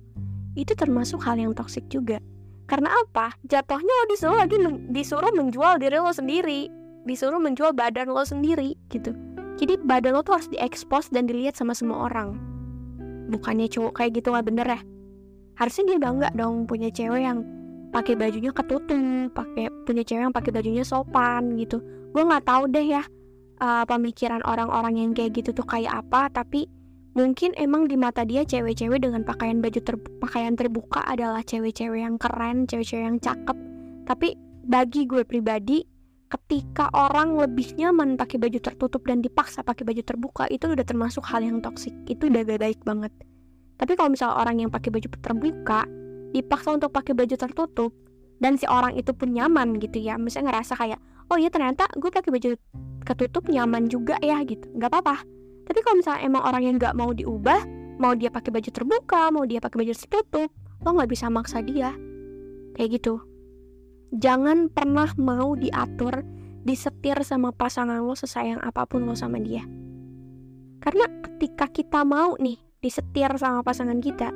Itu 0.54 0.78
termasuk 0.78 1.20
hal 1.26 1.42
yang 1.42 1.52
toksik 1.52 1.90
juga. 1.90 2.22
Karena 2.70 2.94
apa? 2.94 3.34
Jatuhnya 3.44 3.90
lo 3.90 4.04
disuruh 4.08 4.38
lagi 4.38 4.56
disuruh 4.94 5.34
menjual 5.34 5.82
diri 5.82 5.98
lo 5.98 6.14
sendiri, 6.14 6.70
disuruh 7.04 7.42
menjual 7.42 7.74
badan 7.74 8.14
lo 8.14 8.22
sendiri 8.22 8.78
gitu. 8.88 9.10
Jadi 9.58 9.82
badan 9.82 10.16
lo 10.16 10.22
tuh 10.22 10.38
harus 10.38 10.48
diekspos 10.48 11.10
dan 11.10 11.26
dilihat 11.26 11.58
sama 11.58 11.74
semua 11.74 12.06
orang. 12.06 12.38
Bukannya 13.28 13.66
cowok 13.66 13.98
kayak 13.98 14.22
gitu 14.22 14.32
nggak 14.32 14.46
bener 14.46 14.68
ya? 14.78 14.80
harusnya 15.56 15.94
dia 15.94 15.98
bangga 16.00 16.28
dong 16.32 16.64
punya 16.64 16.88
cewek 16.88 17.22
yang 17.22 17.44
pakai 17.92 18.16
bajunya 18.16 18.50
ketutup 18.50 19.30
pakai 19.36 19.68
punya 19.84 20.02
cewek 20.02 20.22
yang 20.26 20.34
pakai 20.34 20.50
bajunya 20.50 20.84
sopan 20.84 21.54
gitu 21.60 21.78
gue 22.12 22.22
nggak 22.22 22.44
tahu 22.44 22.68
deh 22.68 22.86
ya 22.86 23.02
uh, 23.60 23.84
pemikiran 23.88 24.44
orang-orang 24.44 25.00
yang 25.00 25.10
kayak 25.16 25.36
gitu 25.40 25.56
tuh 25.56 25.64
kayak 25.64 26.04
apa 26.04 26.28
tapi 26.28 26.68
mungkin 27.12 27.52
emang 27.60 27.88
di 27.88 27.96
mata 27.96 28.24
dia 28.24 28.42
cewek-cewek 28.44 29.04
dengan 29.04 29.20
pakaian 29.24 29.60
baju 29.60 29.80
ter 29.80 29.96
pakaian 30.20 30.56
terbuka 30.56 31.04
adalah 31.04 31.44
cewek-cewek 31.44 32.00
yang 32.00 32.16
keren 32.16 32.64
cewek-cewek 32.64 33.04
yang 33.04 33.18
cakep. 33.20 33.56
Tapi 34.08 34.28
bagi 34.64 35.04
gue 35.04 35.22
pribadi 35.28 35.84
ketika 36.32 36.88
orang 36.96 37.36
lebih 37.36 37.76
nyaman 37.76 38.16
pakai 38.16 38.40
baju 38.40 38.56
tertutup 38.56 39.04
dan 39.04 39.20
dipaksa 39.20 39.60
pakai 39.60 39.84
baju 39.84 40.00
terbuka 40.00 40.48
itu 40.48 40.72
udah 40.72 40.84
termasuk 40.84 41.20
hal 41.28 41.44
yang 41.44 41.60
toksik. 41.60 41.92
Itu 42.08 42.32
udah 42.32 42.48
gak 42.48 42.60
baik 42.64 42.80
banget. 42.88 43.12
Tapi 43.76 43.92
kalau 43.92 44.16
misalnya 44.16 44.40
orang 44.40 44.56
yang 44.64 44.70
pakai 44.72 44.88
baju 44.88 45.08
terbuka 45.20 45.84
dipaksa 46.32 46.72
untuk 46.72 46.96
pakai 46.96 47.12
baju 47.12 47.36
tertutup 47.36 47.92
dan 48.40 48.56
si 48.56 48.64
orang 48.64 48.96
itu 48.96 49.12
pun 49.12 49.36
nyaman 49.36 49.76
gitu 49.76 50.00
ya, 50.00 50.16
misalnya 50.16 50.56
ngerasa 50.56 50.80
kayak 50.80 51.00
oh 51.30 51.38
iya 51.38 51.52
ternyata 51.52 51.86
gue 51.94 52.10
pakai 52.10 52.30
baju 52.32 52.50
ketutup 53.02 53.46
nyaman 53.50 53.90
juga 53.90 54.16
ya 54.22 54.40
gitu, 54.46 54.66
nggak 54.74 54.90
apa-apa. 54.90 55.22
Tapi 55.66 55.78
kalau 55.82 55.96
misalnya 55.98 56.22
emang 56.26 56.42
orang 56.42 56.62
yang 56.66 56.76
nggak 56.78 56.94
mau 56.98 57.10
diubah, 57.14 57.60
mau 58.02 58.12
dia 58.18 58.30
pakai 58.30 58.50
baju 58.50 58.70
terbuka, 58.70 59.30
mau 59.30 59.44
dia 59.46 59.62
pakai 59.62 59.86
baju 59.86 59.92
tertutup, 59.94 60.50
lo 60.82 60.88
nggak 60.90 61.10
bisa 61.10 61.30
maksa 61.30 61.62
dia. 61.62 61.94
Kayak 62.74 62.98
gitu. 62.98 63.22
Jangan 64.12 64.68
pernah 64.68 65.08
mau 65.16 65.54
diatur, 65.54 66.20
disetir 66.66 67.16
sama 67.24 67.50
pasangan 67.54 68.02
lo 68.02 68.14
sesayang 68.14 68.60
apa 68.60 68.84
pun 68.86 69.06
lo 69.06 69.14
sama 69.14 69.38
dia. 69.38 69.64
Karena 70.82 71.06
ketika 71.22 71.70
kita 71.70 72.02
mau 72.02 72.34
nih 72.42 72.58
disetir 72.82 73.30
sama 73.38 73.62
pasangan 73.62 74.02
kita, 74.02 74.34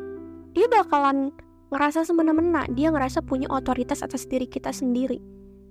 dia 0.54 0.66
bakalan 0.70 1.34
ngerasa 1.74 2.06
semena-mena, 2.06 2.64
dia 2.70 2.94
ngerasa 2.94 3.26
punya 3.26 3.50
otoritas 3.50 4.00
atas 4.06 4.30
diri 4.30 4.46
kita 4.46 4.70
sendiri. 4.70 5.18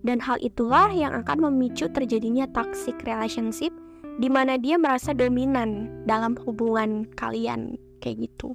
Dan 0.05 0.21
hal 0.21 0.38
itulah 0.45 0.93
yang 0.93 1.17
akan 1.17 1.50
memicu 1.50 1.89
terjadinya 1.89 2.45
toxic 2.53 2.93
relationship 3.09 3.74
di 4.21 4.29
mana 4.29 4.55
dia 4.55 4.77
merasa 4.77 5.12
dominan 5.12 5.89
dalam 6.05 6.38
hubungan 6.45 7.09
kalian 7.17 7.75
kayak 8.00 8.29
gitu. 8.29 8.53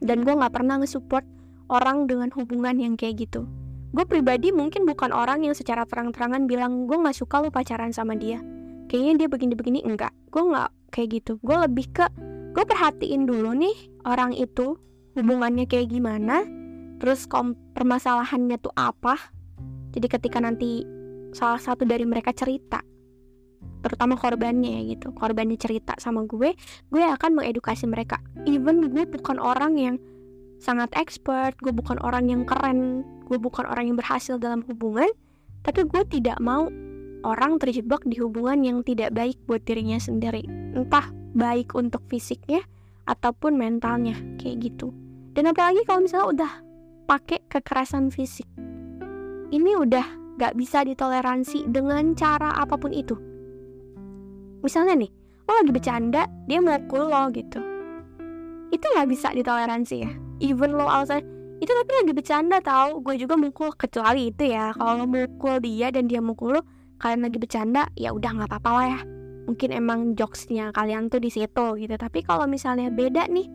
Dan 0.00 0.24
gue 0.24 0.34
gak 0.34 0.56
pernah 0.56 0.80
nge-support 0.80 1.22
orang 1.68 2.08
dengan 2.08 2.32
hubungan 2.32 2.74
yang 2.80 2.94
kayak 2.96 3.28
gitu. 3.28 3.46
Gue 3.92 4.08
pribadi 4.08 4.50
mungkin 4.50 4.88
bukan 4.88 5.12
orang 5.12 5.44
yang 5.44 5.52
secara 5.52 5.84
terang-terangan 5.84 6.48
bilang 6.48 6.88
gue 6.88 6.96
gak 6.96 7.14
suka 7.14 7.44
lo 7.44 7.52
pacaran 7.52 7.92
sama 7.92 8.16
dia. 8.16 8.40
Kayaknya 8.88 9.24
dia 9.24 9.28
begini-begini 9.28 9.84
enggak. 9.84 10.10
Gue 10.32 10.48
gak 10.48 10.72
kayak 10.90 11.22
gitu. 11.22 11.32
Gue 11.44 11.60
lebih 11.60 11.92
ke 11.92 12.08
gue 12.52 12.64
perhatiin 12.68 13.24
dulu 13.24 13.56
nih 13.56 13.76
orang 14.04 14.36
itu 14.36 14.76
hubungannya 15.16 15.64
kayak 15.64 15.88
gimana 15.88 16.44
terus 17.00 17.24
kom 17.24 17.56
permasalahannya 17.72 18.60
tuh 18.60 18.72
apa 18.76 19.16
jadi 19.92 20.06
ketika 20.08 20.40
nanti 20.40 20.82
salah 21.32 21.60
satu 21.60 21.84
dari 21.88 22.04
mereka 22.04 22.32
cerita 22.32 22.80
terutama 23.82 24.14
korbannya 24.14 24.78
ya 24.78 24.82
gitu 24.94 25.10
korbannya 25.12 25.58
cerita 25.58 25.98
sama 25.98 26.22
gue 26.24 26.54
gue 26.90 27.02
akan 27.02 27.42
mengedukasi 27.42 27.90
mereka. 27.90 28.22
Even 28.46 28.90
gue 28.94 29.04
bukan 29.06 29.42
orang 29.42 29.74
yang 29.74 29.96
sangat 30.62 30.94
expert 30.94 31.58
gue 31.58 31.74
bukan 31.74 31.98
orang 32.06 32.30
yang 32.30 32.42
keren 32.46 33.02
gue 33.26 33.38
bukan 33.38 33.66
orang 33.66 33.90
yang 33.90 33.98
berhasil 33.98 34.38
dalam 34.38 34.62
hubungan 34.70 35.10
tapi 35.66 35.82
gue 35.82 36.02
tidak 36.06 36.38
mau 36.38 36.70
orang 37.26 37.58
terjebak 37.58 38.02
di 38.06 38.18
hubungan 38.22 38.62
yang 38.62 38.78
tidak 38.82 39.14
baik 39.14 39.38
buat 39.46 39.62
dirinya 39.62 39.98
sendiri. 39.98 40.46
Entah 40.74 41.10
baik 41.34 41.74
untuk 41.74 42.02
fisiknya 42.10 42.62
ataupun 43.06 43.58
mentalnya 43.58 44.14
kayak 44.38 44.70
gitu. 44.70 44.94
Dan 45.34 45.50
apalagi 45.50 45.82
kalau 45.86 46.06
misalnya 46.06 46.28
udah 46.28 46.52
pakai 47.06 47.42
kekerasan 47.50 48.10
fisik 48.14 48.46
ini 49.52 49.76
udah 49.76 50.22
gak 50.40 50.56
bisa 50.56 50.82
ditoleransi 50.82 51.68
dengan 51.68 52.16
cara 52.16 52.56
apa 52.56 52.74
pun 52.80 52.90
itu. 52.90 53.14
Misalnya 54.64 54.96
nih 54.96 55.12
lo 55.44 55.52
lagi 55.60 55.72
bercanda 55.74 56.22
dia 56.48 56.58
mukul 56.64 57.12
lo 57.12 57.28
gitu. 57.30 57.60
Itu 58.72 58.84
gak 58.96 59.08
bisa 59.12 59.36
ditoleransi 59.36 59.96
ya? 60.00 60.10
Even 60.40 60.74
lo 60.74 60.88
alasan 60.88 61.22
itu 61.62 61.70
tapi 61.70 61.90
lagi 61.94 62.12
bercanda 62.16 62.58
tau 62.58 62.98
gue 63.04 63.14
juga 63.20 63.36
mukul. 63.36 63.70
Kecuali 63.76 64.32
itu 64.32 64.48
ya 64.48 64.72
kalau 64.72 65.04
lo 65.04 65.06
mukul 65.06 65.60
dia 65.60 65.92
dan 65.92 66.08
dia 66.08 66.24
mukul 66.24 66.58
lo 66.58 66.62
kalian 66.98 67.28
lagi 67.28 67.38
bercanda 67.38 67.86
ya 67.98 68.10
udah 68.16 68.30
nggak 68.32 68.48
apa-apa 68.48 68.70
lah 68.72 68.86
ya. 68.88 69.00
Mungkin 69.42 69.68
emang 69.74 70.00
jokesnya 70.16 70.72
kalian 70.72 71.12
tuh 71.12 71.20
di 71.20 71.28
situ 71.28 71.76
gitu. 71.76 71.94
Tapi 71.94 72.24
kalau 72.24 72.48
misalnya 72.48 72.88
beda 72.88 73.28
nih 73.28 73.46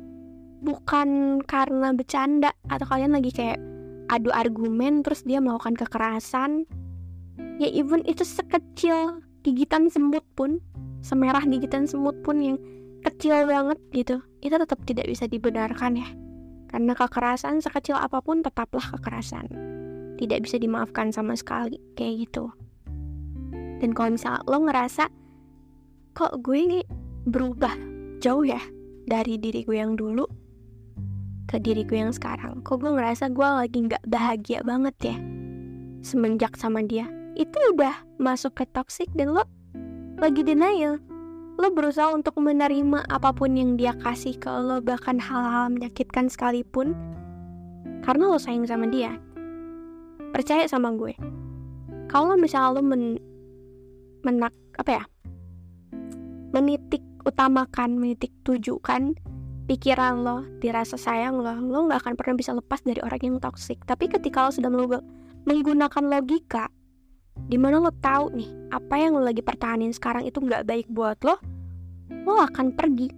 bukan 0.62 1.42
karena 1.46 1.94
bercanda 1.94 2.54
atau 2.70 2.86
kalian 2.86 3.18
lagi 3.18 3.34
kayak 3.34 3.60
adu 4.08 4.32
argumen 4.32 5.04
terus 5.04 5.24
dia 5.24 5.44
melakukan 5.44 5.76
kekerasan. 5.76 6.68
Ya 7.58 7.70
even 7.70 8.06
itu 8.06 8.24
sekecil 8.24 9.22
gigitan 9.42 9.90
semut 9.90 10.26
pun 10.36 10.60
semerah 11.02 11.44
gigitan 11.46 11.86
semut 11.86 12.18
pun 12.26 12.42
yang 12.42 12.58
kecil 13.06 13.46
banget 13.48 13.80
gitu 13.94 14.20
itu 14.42 14.56
tetap 14.58 14.80
tidak 14.84 15.06
bisa 15.08 15.26
dibenarkan 15.30 16.00
ya. 16.00 16.10
Karena 16.68 16.94
kekerasan 16.94 17.64
sekecil 17.64 17.96
apa 17.96 18.20
pun 18.20 18.44
tetaplah 18.44 18.84
kekerasan. 18.98 19.48
Tidak 20.20 20.40
bisa 20.44 20.60
dimaafkan 20.60 21.14
sama 21.16 21.38
sekali 21.38 21.80
kayak 21.96 22.28
gitu. 22.28 22.52
Dan 23.78 23.94
kalau 23.94 24.18
misalnya 24.18 24.42
lo 24.50 24.58
ngerasa 24.66 25.06
kok 26.18 26.42
gue 26.42 26.58
ini 26.58 26.80
berubah 27.30 27.72
jauh 28.18 28.42
ya 28.42 28.60
dari 29.06 29.38
diri 29.38 29.62
gue 29.62 29.78
yang 29.78 29.94
dulu 29.94 30.26
ke 31.48 31.58
diri 31.64 31.88
gue 31.88 31.98
yang 31.98 32.12
sekarang. 32.12 32.60
Kok 32.62 32.84
gue 32.84 32.92
ngerasa 32.92 33.32
gue 33.32 33.48
lagi 33.48 33.80
nggak 33.88 34.04
bahagia 34.06 34.60
banget 34.68 34.96
ya? 35.02 35.18
Semenjak 36.04 36.60
sama 36.60 36.84
dia 36.84 37.08
itu 37.38 37.54
udah 37.74 37.94
masuk 38.18 38.58
ke 38.58 38.66
toxic 38.74 39.08
dan 39.14 39.32
lo 39.32 39.46
lagi 40.18 40.42
denial. 40.42 40.98
Lo 41.58 41.70
berusaha 41.74 42.14
untuk 42.14 42.38
menerima 42.38 43.06
apa 43.10 43.34
pun 43.34 43.54
yang 43.54 43.78
dia 43.78 43.94
kasih 44.02 44.38
ke 44.38 44.50
lo 44.50 44.82
bahkan 44.82 45.22
hal-hal 45.22 45.70
menyakitkan 45.74 46.30
sekalipun 46.30 46.98
karena 48.02 48.30
lo 48.30 48.38
sayang 48.42 48.66
sama 48.66 48.90
dia. 48.90 49.18
Percaya 50.34 50.66
sama 50.66 50.94
gue. 50.98 51.14
Kalau 52.10 52.34
misalnya 52.38 52.78
lo 52.78 52.82
men 52.82 53.22
menak 54.26 54.54
apa 54.82 55.02
ya? 55.02 55.04
Menitik 56.58 57.06
utamakan, 57.22 58.02
menitik 58.02 58.34
tujukan 58.42 59.14
pikiran 59.68 60.24
lo, 60.24 60.48
dirasa 60.64 60.96
sayang 60.96 61.44
lo, 61.44 61.52
lo 61.60 61.92
nggak 61.92 62.08
akan 62.08 62.14
pernah 62.16 62.36
bisa 62.40 62.56
lepas 62.56 62.80
dari 62.82 63.04
orang 63.04 63.20
yang 63.20 63.38
toksik. 63.44 63.84
Tapi 63.84 64.08
ketika 64.08 64.48
lo 64.48 64.52
sudah 64.56 64.72
menggunakan 65.44 66.04
logika, 66.08 66.72
di 67.36 67.60
mana 67.60 67.84
lo 67.84 67.92
tahu 67.92 68.34
nih 68.34 68.50
apa 68.72 68.96
yang 68.98 69.20
lo 69.20 69.22
lagi 69.22 69.44
pertahanin 69.44 69.92
sekarang 69.92 70.26
itu 70.26 70.40
nggak 70.40 70.64
baik 70.64 70.88
buat 70.88 71.20
lo, 71.28 71.36
lo 72.10 72.40
akan 72.40 72.74
pergi 72.74 73.12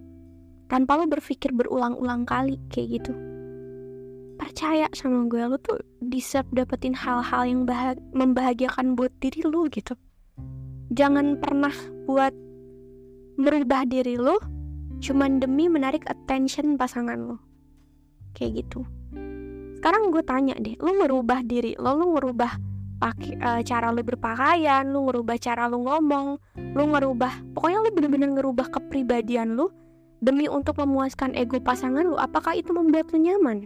tanpa 0.66 0.98
lo 0.98 1.06
berpikir 1.06 1.54
berulang-ulang 1.54 2.26
kali 2.26 2.58
kayak 2.68 3.00
gitu. 3.00 3.14
Percaya 4.36 4.90
sama 4.96 5.30
gue, 5.30 5.42
lo 5.46 5.56
tuh 5.62 5.78
deserve 6.02 6.50
dapetin 6.50 6.96
hal-hal 6.96 7.46
yang 7.46 7.62
membahagiakan 8.10 8.98
buat 8.98 9.14
diri 9.22 9.46
lo 9.46 9.70
gitu. 9.70 9.94
Jangan 10.90 11.38
pernah 11.38 11.74
buat 12.10 12.34
merubah 13.38 13.86
diri 13.86 14.18
lo 14.18 14.42
cuman 15.00 15.40
demi 15.40 15.66
menarik 15.66 16.04
attention 16.06 16.76
pasangan 16.76 17.16
lo. 17.16 17.36
Kayak 18.36 18.64
gitu. 18.64 18.86
Sekarang 19.80 20.12
gue 20.12 20.20
tanya 20.20 20.54
deh 20.60 20.76
lu 20.76 21.00
ngerubah 21.00 21.40
diri 21.48 21.72
lo 21.80 21.96
ngerubah 21.96 22.52
pakai 23.00 23.32
uh, 23.40 23.60
cara 23.64 23.88
lu 23.96 24.04
berpakaian 24.04 24.84
lu 24.92 25.08
ngerubah 25.08 25.40
cara 25.40 25.72
lu 25.72 25.88
ngomong 25.88 26.36
lu 26.76 26.84
ngerubah 26.92 27.56
pokoknya 27.56 27.80
lu 27.80 27.88
bener-bener 27.96 28.28
ngerubah 28.36 28.68
kepribadian 28.68 29.56
lu 29.56 29.72
demi 30.20 30.52
untuk 30.52 30.76
memuaskan 30.76 31.32
ego 31.32 31.56
pasangan 31.64 32.04
lu 32.04 32.20
apakah 32.20 32.60
itu 32.60 32.76
membuat 32.76 33.08
lu 33.16 33.24
nyaman? 33.24 33.64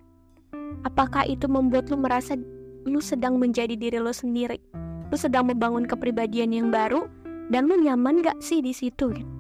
Apakah 0.87 1.27
itu 1.27 1.51
membuat 1.51 1.91
lu 1.91 1.99
merasa 1.99 2.39
lu 2.87 3.03
sedang 3.03 3.43
menjadi 3.43 3.75
diri 3.75 3.99
lu 3.99 4.15
sendiri? 4.15 4.63
Lu 5.11 5.17
sedang 5.19 5.51
membangun 5.51 5.83
kepribadian 5.83 6.55
yang 6.55 6.71
baru 6.71 7.11
dan 7.51 7.67
lu 7.67 7.75
nyaman 7.83 8.23
gak 8.23 8.39
sih 8.39 8.63
di 8.63 8.71
situ 8.71 9.34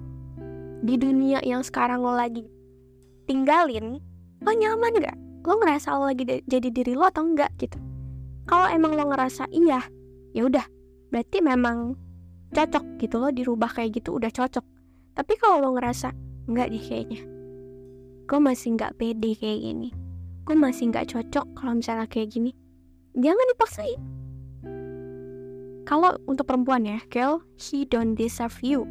di 0.85 1.00
dunia 1.00 1.41
yang 1.41 1.64
sekarang 1.64 2.05
lo 2.05 2.12
lagi 2.12 2.45
tinggalin 3.25 4.05
lo 4.45 4.53
nyaman 4.53 5.00
gak 5.00 5.17
lo 5.49 5.57
ngerasa 5.57 5.97
lo 5.97 6.12
lagi 6.12 6.29
jadi 6.45 6.69
diri 6.69 6.93
lo 6.93 7.09
atau 7.09 7.25
enggak 7.25 7.53
gitu. 7.57 7.81
Kalau 8.45 8.69
emang 8.69 8.93
lo 8.93 9.09
ngerasa 9.09 9.49
iya 9.49 9.81
ya 10.37 10.45
udah 10.45 10.64
berarti 11.09 11.41
memang 11.41 11.97
cocok 12.53 13.00
gitu 13.00 13.17
lo 13.17 13.33
dirubah 13.33 13.73
kayak 13.73 13.97
gitu 13.97 14.21
udah 14.21 14.29
cocok. 14.29 14.64
Tapi 15.17 15.33
kalau 15.41 15.64
lo 15.64 15.69
ngerasa 15.81 16.12
enggak 16.45 16.69
deh 16.69 16.85
kayaknya 16.85 17.21
gue 18.25 18.41
masih 18.41 18.73
nggak 18.81 18.97
pede 18.97 19.37
kayak 19.37 19.61
gini 19.61 19.93
gue 20.49 20.57
masih 20.57 20.88
nggak 20.88 21.12
cocok 21.12 21.45
kalau 21.61 21.73
misalnya 21.76 22.09
kayak 22.09 22.33
gini 22.33 22.53
jangan 23.17 23.47
dipaksain. 23.57 24.00
Kalau 25.85 26.17
untuk 26.25 26.49
perempuan 26.49 26.88
ya 26.88 27.00
girl 27.12 27.45
he 27.61 27.85
don't 27.85 28.17
deserve 28.17 28.57
you 28.64 28.88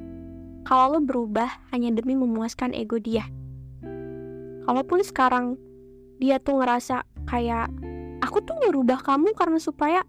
kalau 0.63 0.97
lo 0.97 0.99
berubah 1.03 1.51
hanya 1.75 1.91
demi 1.91 2.15
memuaskan 2.15 2.71
ego 2.71 2.95
dia. 2.99 3.27
Kalaupun 4.63 5.03
sekarang 5.03 5.59
dia 6.23 6.39
tuh 6.39 6.63
ngerasa 6.63 7.03
kayak 7.27 7.67
aku 8.23 8.39
tuh 8.47 8.55
ngerubah 8.63 9.03
kamu 9.03 9.35
karena 9.35 9.59
supaya 9.59 10.07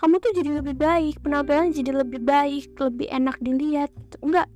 kamu 0.00 0.16
tuh 0.16 0.32
jadi 0.32 0.64
lebih 0.64 0.80
baik 0.80 1.20
penampilan 1.20 1.76
jadi 1.76 1.92
lebih 2.00 2.24
baik 2.24 2.72
lebih 2.80 3.08
enak 3.12 3.36
dilihat. 3.44 3.92
Enggak. 4.24 4.48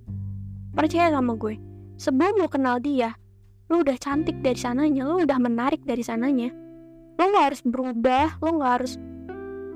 Percaya 0.72 1.12
sama 1.12 1.36
gue 1.36 1.60
sebelum 2.00 2.40
lo 2.40 2.48
kenal 2.50 2.82
dia 2.82 3.14
lo 3.70 3.80
udah 3.80 3.96
cantik 3.96 4.42
dari 4.44 4.58
sananya 4.58 5.06
lo 5.06 5.20
udah 5.20 5.36
menarik 5.36 5.84
dari 5.84 6.00
sananya. 6.00 6.48
Lo 7.20 7.30
gak 7.30 7.44
harus 7.52 7.62
berubah 7.62 8.40
lo 8.40 8.48
gak 8.64 8.72
harus 8.80 8.96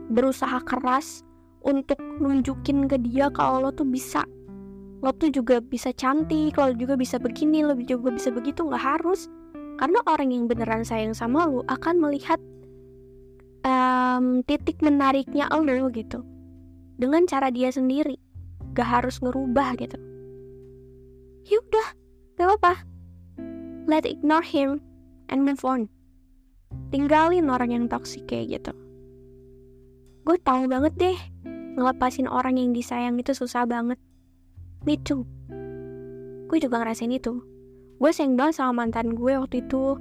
berusaha 0.09 0.65
keras 0.65 1.23
untuk 1.61 2.01
nunjukin 2.01 2.89
ke 2.89 2.97
dia 3.05 3.29
kalau 3.29 3.69
lo 3.69 3.71
tuh 3.71 3.85
bisa 3.85 4.25
lo 4.99 5.15
tuh 5.15 5.31
juga 5.31 5.63
bisa 5.63 5.95
cantik 5.95 6.59
lo 6.59 6.75
juga 6.75 6.99
bisa 6.99 7.23
begini 7.23 7.63
lo 7.63 7.79
juga 7.79 8.11
bisa 8.11 8.35
begitu 8.35 8.67
nggak 8.67 8.83
harus 8.83 9.31
karena 9.79 10.03
orang 10.11 10.35
yang 10.35 10.45
beneran 10.51 10.83
sayang 10.83 11.15
sama 11.15 11.47
lu 11.47 11.63
akan 11.71 12.03
melihat 12.03 12.43
um, 13.63 14.43
titik 14.45 14.83
menariknya 14.83 15.47
lu 15.55 15.89
gitu. 15.95 16.23
Dengan 16.99 17.31
cara 17.31 17.55
dia 17.55 17.71
sendiri. 17.71 18.19
Gak 18.75 18.89
harus 18.89 19.23
ngerubah 19.23 19.79
gitu. 19.79 19.99
Yaudah, 21.49 21.89
gak 22.37 22.47
apa-apa. 22.47 22.75
Let 23.89 24.05
ignore 24.05 24.45
him 24.45 24.83
and 25.31 25.47
move 25.47 25.63
on. 25.65 25.89
Tinggalin 26.93 27.49
orang 27.49 27.73
yang 27.73 27.85
toxic 27.89 28.29
kayak 28.29 28.61
gitu. 28.61 28.73
Gue 30.29 30.37
tahu 30.45 30.69
banget 30.69 30.93
deh, 31.01 31.19
ngelepasin 31.81 32.29
orang 32.29 32.61
yang 32.61 32.77
disayang 32.77 33.17
itu 33.17 33.33
susah 33.33 33.65
banget. 33.65 33.97
Me 34.87 34.95
too. 35.01 35.27
Gue 36.49 36.59
juga 36.63 36.81
ngerasain 36.81 37.11
itu. 37.11 37.43
Gue 37.99 38.11
sayang 38.15 38.39
banget 38.39 38.63
sama 38.63 38.85
mantan 38.85 39.19
gue 39.19 39.35
waktu 39.35 39.67
itu. 39.67 39.99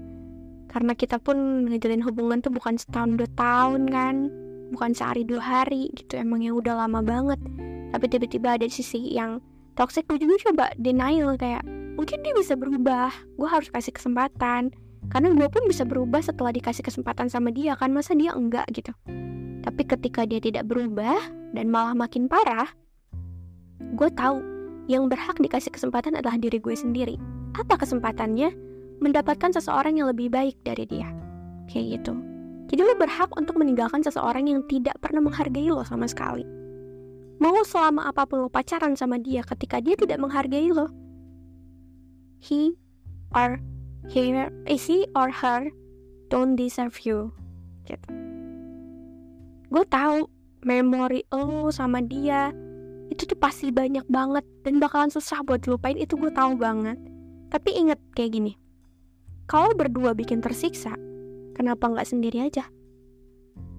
Karena 0.69 0.93
kita 0.93 1.17
pun 1.17 1.65
ngejalin 1.65 2.03
hubungan 2.05 2.43
tuh 2.43 2.53
bukan 2.53 2.77
setahun 2.77 3.17
dua 3.17 3.29
tahun 3.33 3.89
kan. 3.89 4.15
Bukan 4.75 4.91
sehari 4.93 5.25
dua 5.25 5.41
hari 5.41 5.89
gitu. 5.97 6.19
Emang 6.19 6.45
yang 6.45 6.59
udah 6.59 6.85
lama 6.85 7.01
banget. 7.01 7.39
Tapi 7.95 8.05
tiba-tiba 8.11 8.59
ada 8.59 8.67
sisi 8.69 9.15
yang 9.15 9.41
toxic 9.73 10.05
gue 10.05 10.21
juga 10.21 10.51
coba 10.51 10.65
denial. 10.77 11.33
Kayak 11.39 11.65
mungkin 11.97 12.21
dia 12.21 12.33
bisa 12.37 12.53
berubah. 12.53 13.09
Gue 13.35 13.49
harus 13.49 13.73
kasih 13.73 13.95
kesempatan. 13.95 14.69
Karena 15.07 15.31
gue 15.33 15.47
pun 15.49 15.63
bisa 15.65 15.87
berubah 15.87 16.21
setelah 16.21 16.53
dikasih 16.53 16.83
kesempatan 16.85 17.31
sama 17.31 17.49
dia 17.49 17.73
kan. 17.73 17.89
Masa 17.89 18.13
dia 18.13 18.35
enggak 18.35 18.67
gitu? 18.75 18.93
Tapi 19.65 19.81
ketika 19.83 20.23
dia 20.23 20.39
tidak 20.39 20.69
berubah 20.69 21.17
dan 21.51 21.67
malah 21.71 21.95
makin 21.97 22.29
parah 22.29 22.71
gue 23.77 24.09
tahu 24.13 24.41
yang 24.87 25.11
berhak 25.11 25.35
dikasih 25.37 25.69
kesempatan 25.69 26.15
adalah 26.15 26.39
diri 26.39 26.57
gue 26.57 26.75
sendiri 26.75 27.19
apa 27.57 27.75
kesempatannya? 27.79 28.53
Mendapatkan 28.97 29.53
seseorang 29.53 30.01
yang 30.01 30.09
lebih 30.09 30.33
baik 30.33 30.57
dari 30.65 30.89
dia. 30.89 31.05
Kayak 31.69 32.01
gitu. 32.01 32.13
Jadi 32.67 32.81
lo 32.81 32.97
berhak 32.97 33.29
untuk 33.37 33.55
meninggalkan 33.61 34.01
seseorang 34.01 34.49
yang 34.49 34.65
tidak 34.65 34.97
pernah 34.97 35.21
menghargai 35.21 35.69
lo 35.69 35.85
sama 35.85 36.09
sekali. 36.09 36.43
Mau 37.37 37.61
selama 37.61 38.09
apa 38.09 38.25
pun 38.25 38.45
lo 38.45 38.49
pacaran 38.49 38.97
sama 38.97 39.21
dia 39.21 39.45
ketika 39.45 39.77
dia 39.77 39.93
tidak 39.93 40.17
menghargai 40.17 40.73
lo, 40.73 40.89
he 42.41 42.73
or 43.37 43.61
he, 44.09 44.33
eh, 44.33 44.79
he 44.81 45.05
or 45.13 45.29
her 45.29 45.69
don't 46.33 46.57
deserve 46.57 46.97
you. 47.05 47.29
Gitu. 47.85 48.09
Gue 49.69 49.85
tahu 49.87 50.25
memori 50.65 51.23
lo 51.29 51.69
sama 51.69 52.01
dia 52.01 52.49
itu 53.07 53.23
tuh 53.23 53.39
pasti 53.39 53.71
banyak 53.71 54.03
banget 54.11 54.43
dan 54.67 54.79
bakalan 54.83 55.11
susah 55.11 55.43
buat 55.47 55.63
lupain 55.65 55.95
itu 55.95 56.15
gue 56.19 56.31
tahu 56.31 56.59
banget 56.59 56.99
tapi 57.47 57.79
inget 57.79 57.99
kayak 58.11 58.35
gini, 58.35 58.53
kalau 59.47 59.71
berdua 59.71 60.11
bikin 60.11 60.43
tersiksa, 60.43 60.91
kenapa 61.55 61.87
nggak 61.87 62.07
sendiri 62.07 62.51
aja? 62.51 62.67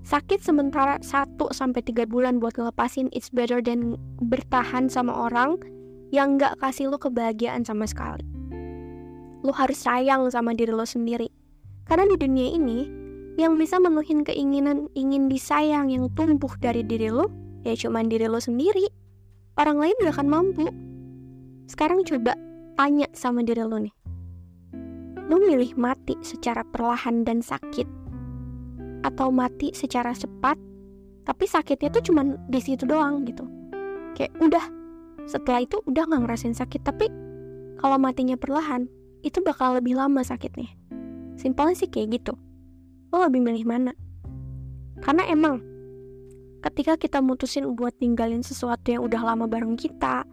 Sakit 0.08 0.40
sementara 0.40 0.96
1-3 1.04 2.08
bulan 2.08 2.40
buat 2.40 2.56
ngelepasin 2.56 3.12
it's 3.12 3.28
better 3.28 3.60
than 3.60 4.00
bertahan 4.24 4.88
sama 4.88 5.12
orang 5.12 5.60
yang 6.08 6.40
nggak 6.40 6.56
kasih 6.64 6.88
lo 6.88 6.96
kebahagiaan 6.96 7.60
sama 7.68 7.84
sekali. 7.84 8.24
Lo 9.44 9.52
harus 9.52 9.84
sayang 9.84 10.24
sama 10.32 10.56
diri 10.56 10.72
lo 10.72 10.88
sendiri. 10.88 11.28
Karena 11.84 12.08
di 12.08 12.16
dunia 12.16 12.48
ini, 12.48 12.88
yang 13.36 13.60
bisa 13.60 13.76
menuhin 13.76 14.24
keinginan 14.24 14.88
ingin 14.96 15.28
disayang 15.28 15.92
yang 15.92 16.08
tumbuh 16.16 16.50
dari 16.56 16.80
diri 16.80 17.12
lo, 17.12 17.28
ya 17.68 17.76
cuman 17.76 18.08
diri 18.08 18.32
lo 18.32 18.40
sendiri. 18.40 18.88
Orang 19.58 19.82
lain 19.82 19.98
gak 20.06 20.14
akan 20.14 20.28
mampu. 20.30 20.70
Sekarang 21.66 22.06
coba 22.06 22.38
tanya 22.78 23.10
sama 23.10 23.42
diri 23.42 23.66
lo 23.66 23.82
nih. 23.82 23.94
Lo 25.26 25.42
milih 25.42 25.74
mati 25.74 26.14
secara 26.22 26.62
perlahan 26.62 27.26
dan 27.26 27.42
sakit 27.42 27.84
atau 29.02 29.34
mati 29.34 29.74
secara 29.74 30.14
cepat 30.14 30.58
tapi 31.26 31.44
sakitnya 31.44 31.92
tuh 31.92 32.08
cuman 32.08 32.38
di 32.46 32.62
situ 32.62 32.86
doang 32.86 33.26
gitu. 33.26 33.44
Kayak 34.14 34.32
udah 34.38 34.64
setelah 35.26 35.60
itu 35.66 35.82
udah 35.84 36.06
nggak 36.06 36.22
ngerasain 36.24 36.56
sakit 36.56 36.80
tapi 36.86 37.10
kalau 37.82 37.98
matinya 38.00 38.38
perlahan 38.38 38.86
itu 39.26 39.42
bakal 39.42 39.74
lebih 39.74 39.98
lama 39.98 40.22
sakitnya. 40.22 40.70
Simpelnya 41.34 41.74
sih 41.74 41.90
kayak 41.90 42.22
gitu. 42.22 42.38
Lo 43.10 43.26
lebih 43.26 43.42
milih 43.42 43.66
mana? 43.66 43.92
Karena 45.02 45.26
emang 45.28 45.60
ketika 46.62 46.98
kita 46.98 47.18
mutusin 47.22 47.66
buat 47.78 47.94
ninggalin 48.02 48.42
sesuatu 48.42 48.90
yang 48.90 49.02
udah 49.06 49.22
lama 49.22 49.46
bareng 49.46 49.78
kita 49.78 50.26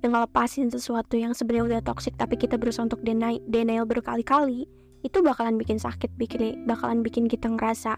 dan 0.00 0.08
ngelepasin 0.08 0.68
sesuatu 0.72 1.16
yang 1.16 1.32
sebenarnya 1.32 1.78
udah 1.78 1.82
toxic 1.84 2.16
tapi 2.16 2.36
kita 2.36 2.56
berusaha 2.56 2.84
untuk 2.84 3.00
deny, 3.04 3.40
denial 3.48 3.84
berkali-kali 3.84 4.68
itu 5.00 5.18
bakalan 5.24 5.56
bikin 5.56 5.80
sakit 5.80 6.12
bikin 6.20 6.68
bakalan 6.68 7.00
bikin 7.00 7.24
kita 7.24 7.48
ngerasa 7.48 7.96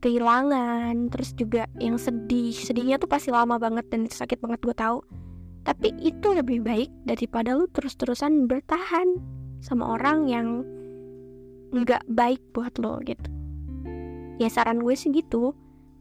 kehilangan 0.00 1.12
terus 1.12 1.36
juga 1.36 1.68
yang 1.76 2.00
sedih. 2.00 2.56
Sedihnya 2.56 2.96
tuh 2.96 3.08
pasti 3.08 3.28
lama 3.28 3.60
banget 3.60 3.86
dan 3.92 4.08
sakit 4.08 4.40
banget 4.40 4.60
gue 4.64 4.76
tahu. 4.76 5.04
Tapi 5.60 5.92
itu 6.00 6.28
lebih 6.32 6.64
baik 6.64 6.88
daripada 7.04 7.52
lu 7.52 7.68
terus-terusan 7.68 8.48
bertahan 8.48 9.20
sama 9.60 10.00
orang 10.00 10.24
yang 10.24 10.64
nggak 11.70 12.00
baik 12.08 12.40
buat 12.56 12.72
lo 12.80 12.96
gitu. 13.04 13.28
Ya 14.40 14.48
saran 14.48 14.80
gue 14.80 14.96
sih 14.96 15.12
gitu 15.12 15.52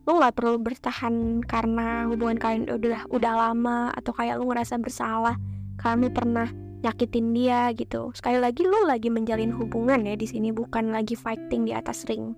lo 0.09 0.17
nggak 0.17 0.41
perlu 0.41 0.57
bertahan 0.57 1.45
karena 1.45 2.09
hubungan 2.09 2.41
kalian 2.41 2.65
udah 2.65 3.05
udah 3.13 3.33
lama 3.37 3.93
atau 3.93 4.09
kayak 4.09 4.41
lo 4.41 4.49
ngerasa 4.49 4.81
bersalah. 4.81 5.37
Karena 5.77 6.09
pernah 6.09 6.49
nyakitin 6.81 7.29
dia 7.37 7.69
gitu. 7.77 8.09
Sekali 8.17 8.41
lagi 8.41 8.65
lo 8.65 8.89
lagi 8.89 9.13
menjalin 9.13 9.53
hubungan 9.53 10.01
ya 10.09 10.17
di 10.17 10.25
sini 10.25 10.49
bukan 10.49 10.89
lagi 10.89 11.13
fighting 11.13 11.69
di 11.69 11.77
atas 11.77 12.09
ring. 12.09 12.33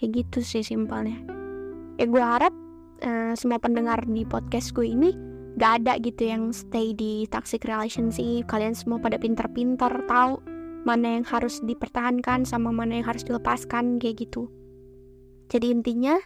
Kayak 0.00 0.24
gitu 0.24 0.38
sih 0.40 0.64
simpelnya. 0.64 1.20
Ya 2.00 2.08
gue 2.08 2.24
harap 2.24 2.56
uh, 3.04 3.36
semua 3.36 3.60
pendengar 3.60 4.00
di 4.08 4.24
podcast 4.24 4.72
gue 4.72 4.88
ini 4.88 5.12
gak 5.60 5.82
ada 5.84 6.00
gitu 6.00 6.24
yang 6.24 6.56
stay 6.56 6.96
di 6.96 7.28
toxic 7.28 7.68
relationship. 7.68 8.48
Kalian 8.48 8.72
semua 8.72 8.96
pada 8.96 9.20
pinter-pinter 9.20 9.92
tahu 10.08 10.40
mana 10.88 11.20
yang 11.20 11.26
harus 11.28 11.60
dipertahankan 11.60 12.48
sama 12.48 12.72
mana 12.72 13.02
yang 13.02 13.06
harus 13.10 13.26
dilepaskan 13.28 14.00
kayak 14.00 14.24
gitu. 14.24 14.48
Jadi 15.52 15.74
intinya 15.74 16.16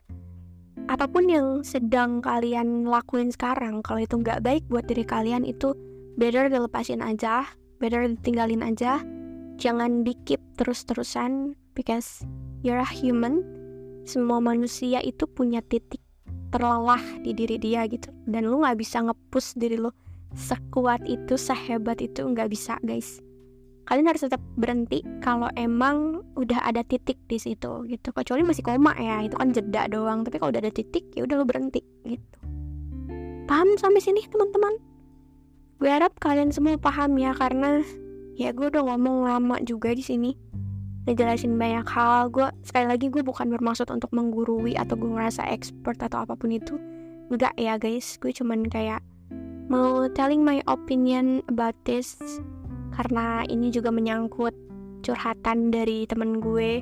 apa 0.88 1.06
pun 1.08 1.28
yang 1.28 1.62
sedang 1.62 2.20
kalian 2.20 2.88
lakuin 2.88 3.30
sekarang 3.30 3.80
kalau 3.84 4.02
itu 4.02 4.18
nggak 4.18 4.42
baik 4.44 4.64
buat 4.68 4.84
diri 4.88 5.04
kalian 5.06 5.44
itu 5.44 5.76
better 6.16 6.48
dilepasin 6.48 7.00
aja 7.00 7.48
better 7.82 8.06
ditinggalin 8.06 8.62
aja. 8.62 9.02
Jangan 9.58 10.06
di 10.06 10.14
terus-terusan 10.54 11.58
because 11.74 12.22
you're 12.62 12.78
a 12.78 12.86
human. 12.86 13.42
Semua 14.06 14.38
manusia 14.38 15.02
itu 15.02 15.26
punya 15.26 15.58
titik 15.66 15.98
terlelah 16.54 17.02
di 17.26 17.34
diri 17.34 17.58
dia 17.58 17.82
gitu. 17.90 18.14
Dan 18.30 18.46
lu 18.46 18.62
nggak 18.62 18.78
bisa 18.78 19.02
ngepus 19.02 19.58
diri 19.58 19.82
lu 19.82 19.90
sekuat 20.38 21.02
itu 21.10 21.34
sehebat 21.34 22.00
itu 22.00 22.24
nggak 22.24 22.48
bisa 22.48 22.80
guys 22.80 23.20
kalian 23.82 24.06
harus 24.06 24.22
tetap 24.22 24.38
berhenti 24.54 25.02
kalau 25.18 25.50
emang 25.58 26.22
udah 26.38 26.62
ada 26.62 26.86
titik 26.86 27.18
di 27.26 27.38
situ 27.38 27.82
gitu. 27.90 28.14
Kecuali 28.14 28.46
masih 28.46 28.62
koma 28.62 28.94
ya 28.98 29.26
itu 29.26 29.34
kan 29.34 29.50
jeda 29.50 29.90
doang. 29.90 30.22
Tapi 30.22 30.38
kalau 30.38 30.54
udah 30.54 30.62
ada 30.62 30.72
titik 30.72 31.10
ya 31.18 31.26
udah 31.26 31.42
lu 31.42 31.46
berhenti 31.46 31.82
gitu. 32.06 32.38
Paham 33.50 33.74
sampai 33.76 34.00
sini 34.00 34.22
teman-teman? 34.30 34.78
Gue 35.82 35.90
harap 35.90 36.14
kalian 36.22 36.54
semua 36.54 36.78
paham 36.78 37.18
ya 37.18 37.34
karena 37.34 37.82
ya 38.38 38.54
gue 38.54 38.70
udah 38.70 38.86
ngomong 38.86 39.26
lama 39.26 39.56
juga 39.66 39.90
di 39.90 40.04
sini. 40.06 40.30
Ngejelasin 41.10 41.58
banyak 41.58 41.86
hal. 41.90 42.30
Gue 42.30 42.46
sekali 42.62 42.86
lagi 42.86 43.10
gue 43.10 43.26
bukan 43.26 43.50
bermaksud 43.50 43.90
untuk 43.90 44.14
menggurui 44.14 44.78
atau 44.78 44.94
gue 44.94 45.10
ngerasa 45.10 45.42
expert 45.50 45.98
atau 45.98 46.22
apa 46.22 46.38
pun 46.38 46.54
itu. 46.54 46.78
Enggak 47.34 47.58
ya 47.58 47.74
guys. 47.82 48.14
Gue 48.22 48.30
cuman 48.30 48.70
kayak 48.70 49.02
mau 49.66 50.06
telling 50.14 50.46
my 50.46 50.62
opinion 50.70 51.42
about 51.50 51.74
this 51.82 52.14
karena 52.92 53.42
ini 53.48 53.72
juga 53.72 53.88
menyangkut 53.88 54.54
curhatan 55.02 55.74
dari 55.74 56.06
temen 56.06 56.38
gue. 56.38 56.80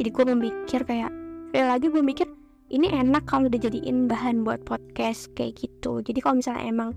Jadi 0.00 0.08
gue 0.08 0.24
memikir 0.32 0.80
kayak 0.82 1.12
sekali 1.52 1.66
lagi 1.68 1.86
gue 1.92 2.02
mikir 2.02 2.28
ini 2.72 2.88
enak 2.88 3.28
kalau 3.28 3.52
dijadiin 3.52 4.08
bahan 4.08 4.40
buat 4.40 4.64
podcast 4.64 5.28
kayak 5.36 5.60
gitu. 5.60 6.00
Jadi 6.00 6.18
kalau 6.24 6.40
misalnya 6.40 6.64
emang 6.64 6.90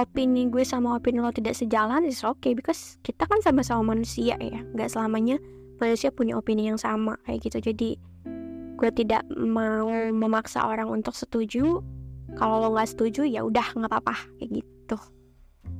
opini 0.00 0.48
gue 0.48 0.64
sama 0.64 0.96
opini 0.96 1.20
lo 1.20 1.28
tidak 1.28 1.52
sejalan 1.52 2.06
is 2.08 2.24
okay 2.24 2.56
because 2.56 2.96
kita 3.04 3.28
kan 3.28 3.44
sama-sama 3.44 3.92
manusia 3.92 4.40
ya. 4.40 4.64
Nggak 4.72 4.88
selamanya 4.88 5.36
manusia 5.76 6.08
punya 6.08 6.40
opini 6.40 6.72
yang 6.72 6.80
sama 6.80 7.20
kayak 7.28 7.44
gitu. 7.44 7.60
Jadi 7.60 8.00
gue 8.78 8.90
tidak 8.96 9.26
mau 9.36 9.92
memaksa 10.08 10.64
orang 10.64 10.88
untuk 10.88 11.12
setuju. 11.12 11.84
Kalau 12.40 12.56
lo 12.64 12.72
nggak 12.72 12.88
setuju 12.96 13.28
ya 13.28 13.44
udah 13.44 13.76
nggak 13.76 13.90
apa-apa 13.92 14.16
kayak 14.40 14.64
gitu. 14.64 14.96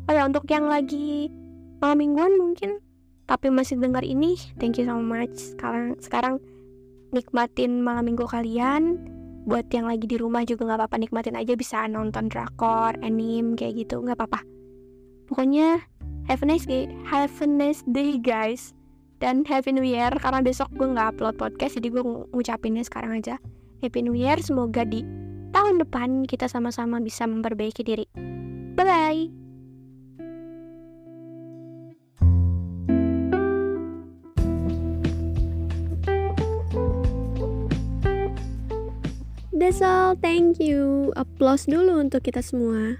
Oh 0.09 0.13
ya 0.13 0.29
untuk 0.29 0.45
yang 0.53 0.69
lagi 0.69 1.33
malam 1.79 1.99
mingguan 1.99 2.35
mungkin. 2.39 2.83
Tapi 3.29 3.53
masih 3.53 3.77
dengar 3.77 4.03
ini 4.03 4.41
thank 4.57 4.81
you 4.81 4.87
so 4.89 4.97
much. 4.97 5.35
Sekarang 5.37 5.99
sekarang 6.01 6.41
nikmatin 7.13 7.85
malam 7.85 8.09
minggu 8.09 8.25
kalian. 8.25 8.97
Buat 9.49 9.73
yang 9.73 9.89
lagi 9.89 10.05
di 10.05 10.21
rumah 10.21 10.45
juga 10.45 10.69
nggak 10.69 10.79
apa-apa 10.85 10.97
nikmatin 11.01 11.37
aja. 11.37 11.57
Bisa 11.57 11.89
nonton 11.89 12.29
drakor 12.29 12.97
anime 13.01 13.57
kayak 13.57 13.85
gitu 13.85 14.01
nggak 14.01 14.17
apa-apa. 14.17 14.41
Pokoknya 15.29 15.85
have 16.29 16.41
a 16.41 16.49
nice 16.49 16.65
day 16.65 16.89
have 17.09 17.33
a 17.45 17.49
nice 17.49 17.85
day 17.89 18.17
guys. 18.17 18.73
Dan 19.19 19.43
Happy 19.43 19.75
New 19.75 19.83
Year 19.83 20.15
karena 20.23 20.39
besok 20.39 20.71
gue 20.79 20.87
nggak 20.87 21.19
upload 21.19 21.35
podcast 21.43 21.75
jadi 21.75 21.91
gue 21.91 22.03
ngucapinnya 22.33 22.87
sekarang 22.87 23.19
aja. 23.19 23.37
Happy 23.83 24.01
New 24.07 24.15
Year 24.15 24.39
semoga 24.39 24.87
di 24.87 25.03
tahun 25.51 25.83
depan 25.83 26.23
kita 26.25 26.47
sama-sama 26.47 27.03
bisa 27.03 27.27
memperbaiki 27.27 27.83
diri. 27.83 28.07
Bye 28.79 28.87
bye 28.87 29.48
That's 39.69 39.85
all, 39.85 40.17
thank 40.17 40.65
you. 40.65 41.13
Applause 41.13 41.69
dulu 41.69 42.01
untuk 42.01 42.25
kita 42.25 42.41
semua. 42.41 42.97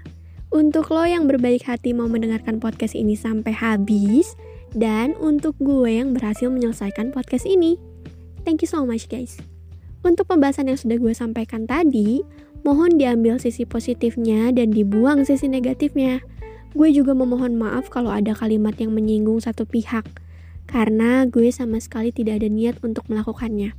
Untuk 0.53 0.93
lo 0.93 1.01
yang 1.01 1.25
berbaik 1.25 1.65
hati 1.65 1.97
mau 1.97 2.05
mendengarkan 2.05 2.61
podcast 2.61 2.93
ini 2.93 3.17
sampai 3.17 3.57
habis, 3.57 4.37
dan 4.77 5.17
untuk 5.17 5.57
gue 5.57 5.89
yang 5.89 6.13
berhasil 6.13 6.45
menyelesaikan 6.45 7.09
podcast 7.09 7.49
ini. 7.49 7.81
Thank 8.45 8.61
you 8.61 8.69
so 8.69 8.85
much 8.85 9.09
guys. 9.09 9.41
Untuk 10.05 10.29
pembahasan 10.29 10.69
yang 10.69 10.77
sudah 10.77 11.01
gue 11.01 11.09
sampaikan 11.09 11.65
tadi, 11.65 12.21
mohon 12.61 13.01
diambil 13.01 13.41
sisi 13.41 13.65
positifnya 13.65 14.53
dan 14.53 14.69
dibuang 14.69 15.25
sisi 15.25 15.49
negatifnya. 15.49 16.21
Gue 16.77 16.93
juga 16.93 17.17
memohon 17.17 17.57
maaf 17.57 17.89
kalau 17.89 18.13
ada 18.13 18.37
kalimat 18.37 18.77
yang 18.77 18.93
menyinggung 18.93 19.41
satu 19.41 19.65
pihak, 19.65 20.05
karena 20.69 21.25
gue 21.25 21.49
sama 21.49 21.81
sekali 21.81 22.13
tidak 22.13 22.45
ada 22.45 22.49
niat 22.53 22.77
untuk 22.85 23.09
melakukannya. 23.09 23.73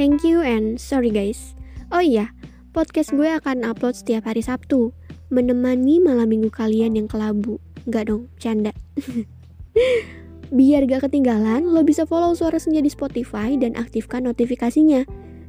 Thank 0.00 0.24
you 0.24 0.40
and 0.40 0.80
sorry 0.80 1.12
guys. 1.12 1.59
Oh 1.90 1.98
iya, 1.98 2.30
podcast 2.70 3.10
gue 3.10 3.26
akan 3.26 3.66
upload 3.66 3.98
setiap 3.98 4.30
hari 4.30 4.46
Sabtu, 4.46 4.94
menemani 5.26 5.98
malam 5.98 6.30
minggu 6.30 6.46
kalian 6.46 6.94
yang 6.94 7.10
kelabu. 7.10 7.58
Enggak 7.82 8.14
dong, 8.14 8.30
canda. 8.38 8.70
Biar 10.54 10.86
gak 10.86 11.10
ketinggalan, 11.10 11.66
lo 11.66 11.82
bisa 11.82 12.06
follow 12.06 12.30
Suara 12.38 12.62
Senja 12.62 12.78
di 12.78 12.90
Spotify 12.90 13.58
dan 13.58 13.74
aktifkan 13.74 14.26
notifikasinya. 14.26 15.02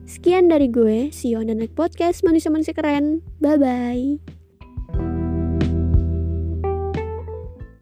Sekian 0.09 0.49
dari 0.49 0.65
gue, 0.65 1.13
see 1.13 1.33
you 1.33 1.37
on 1.37 1.45
the 1.45 1.53
next 1.53 1.77
podcast 1.77 2.25
manusia-manusia 2.25 2.73
keren. 2.73 3.21
Bye-bye. 3.37 4.40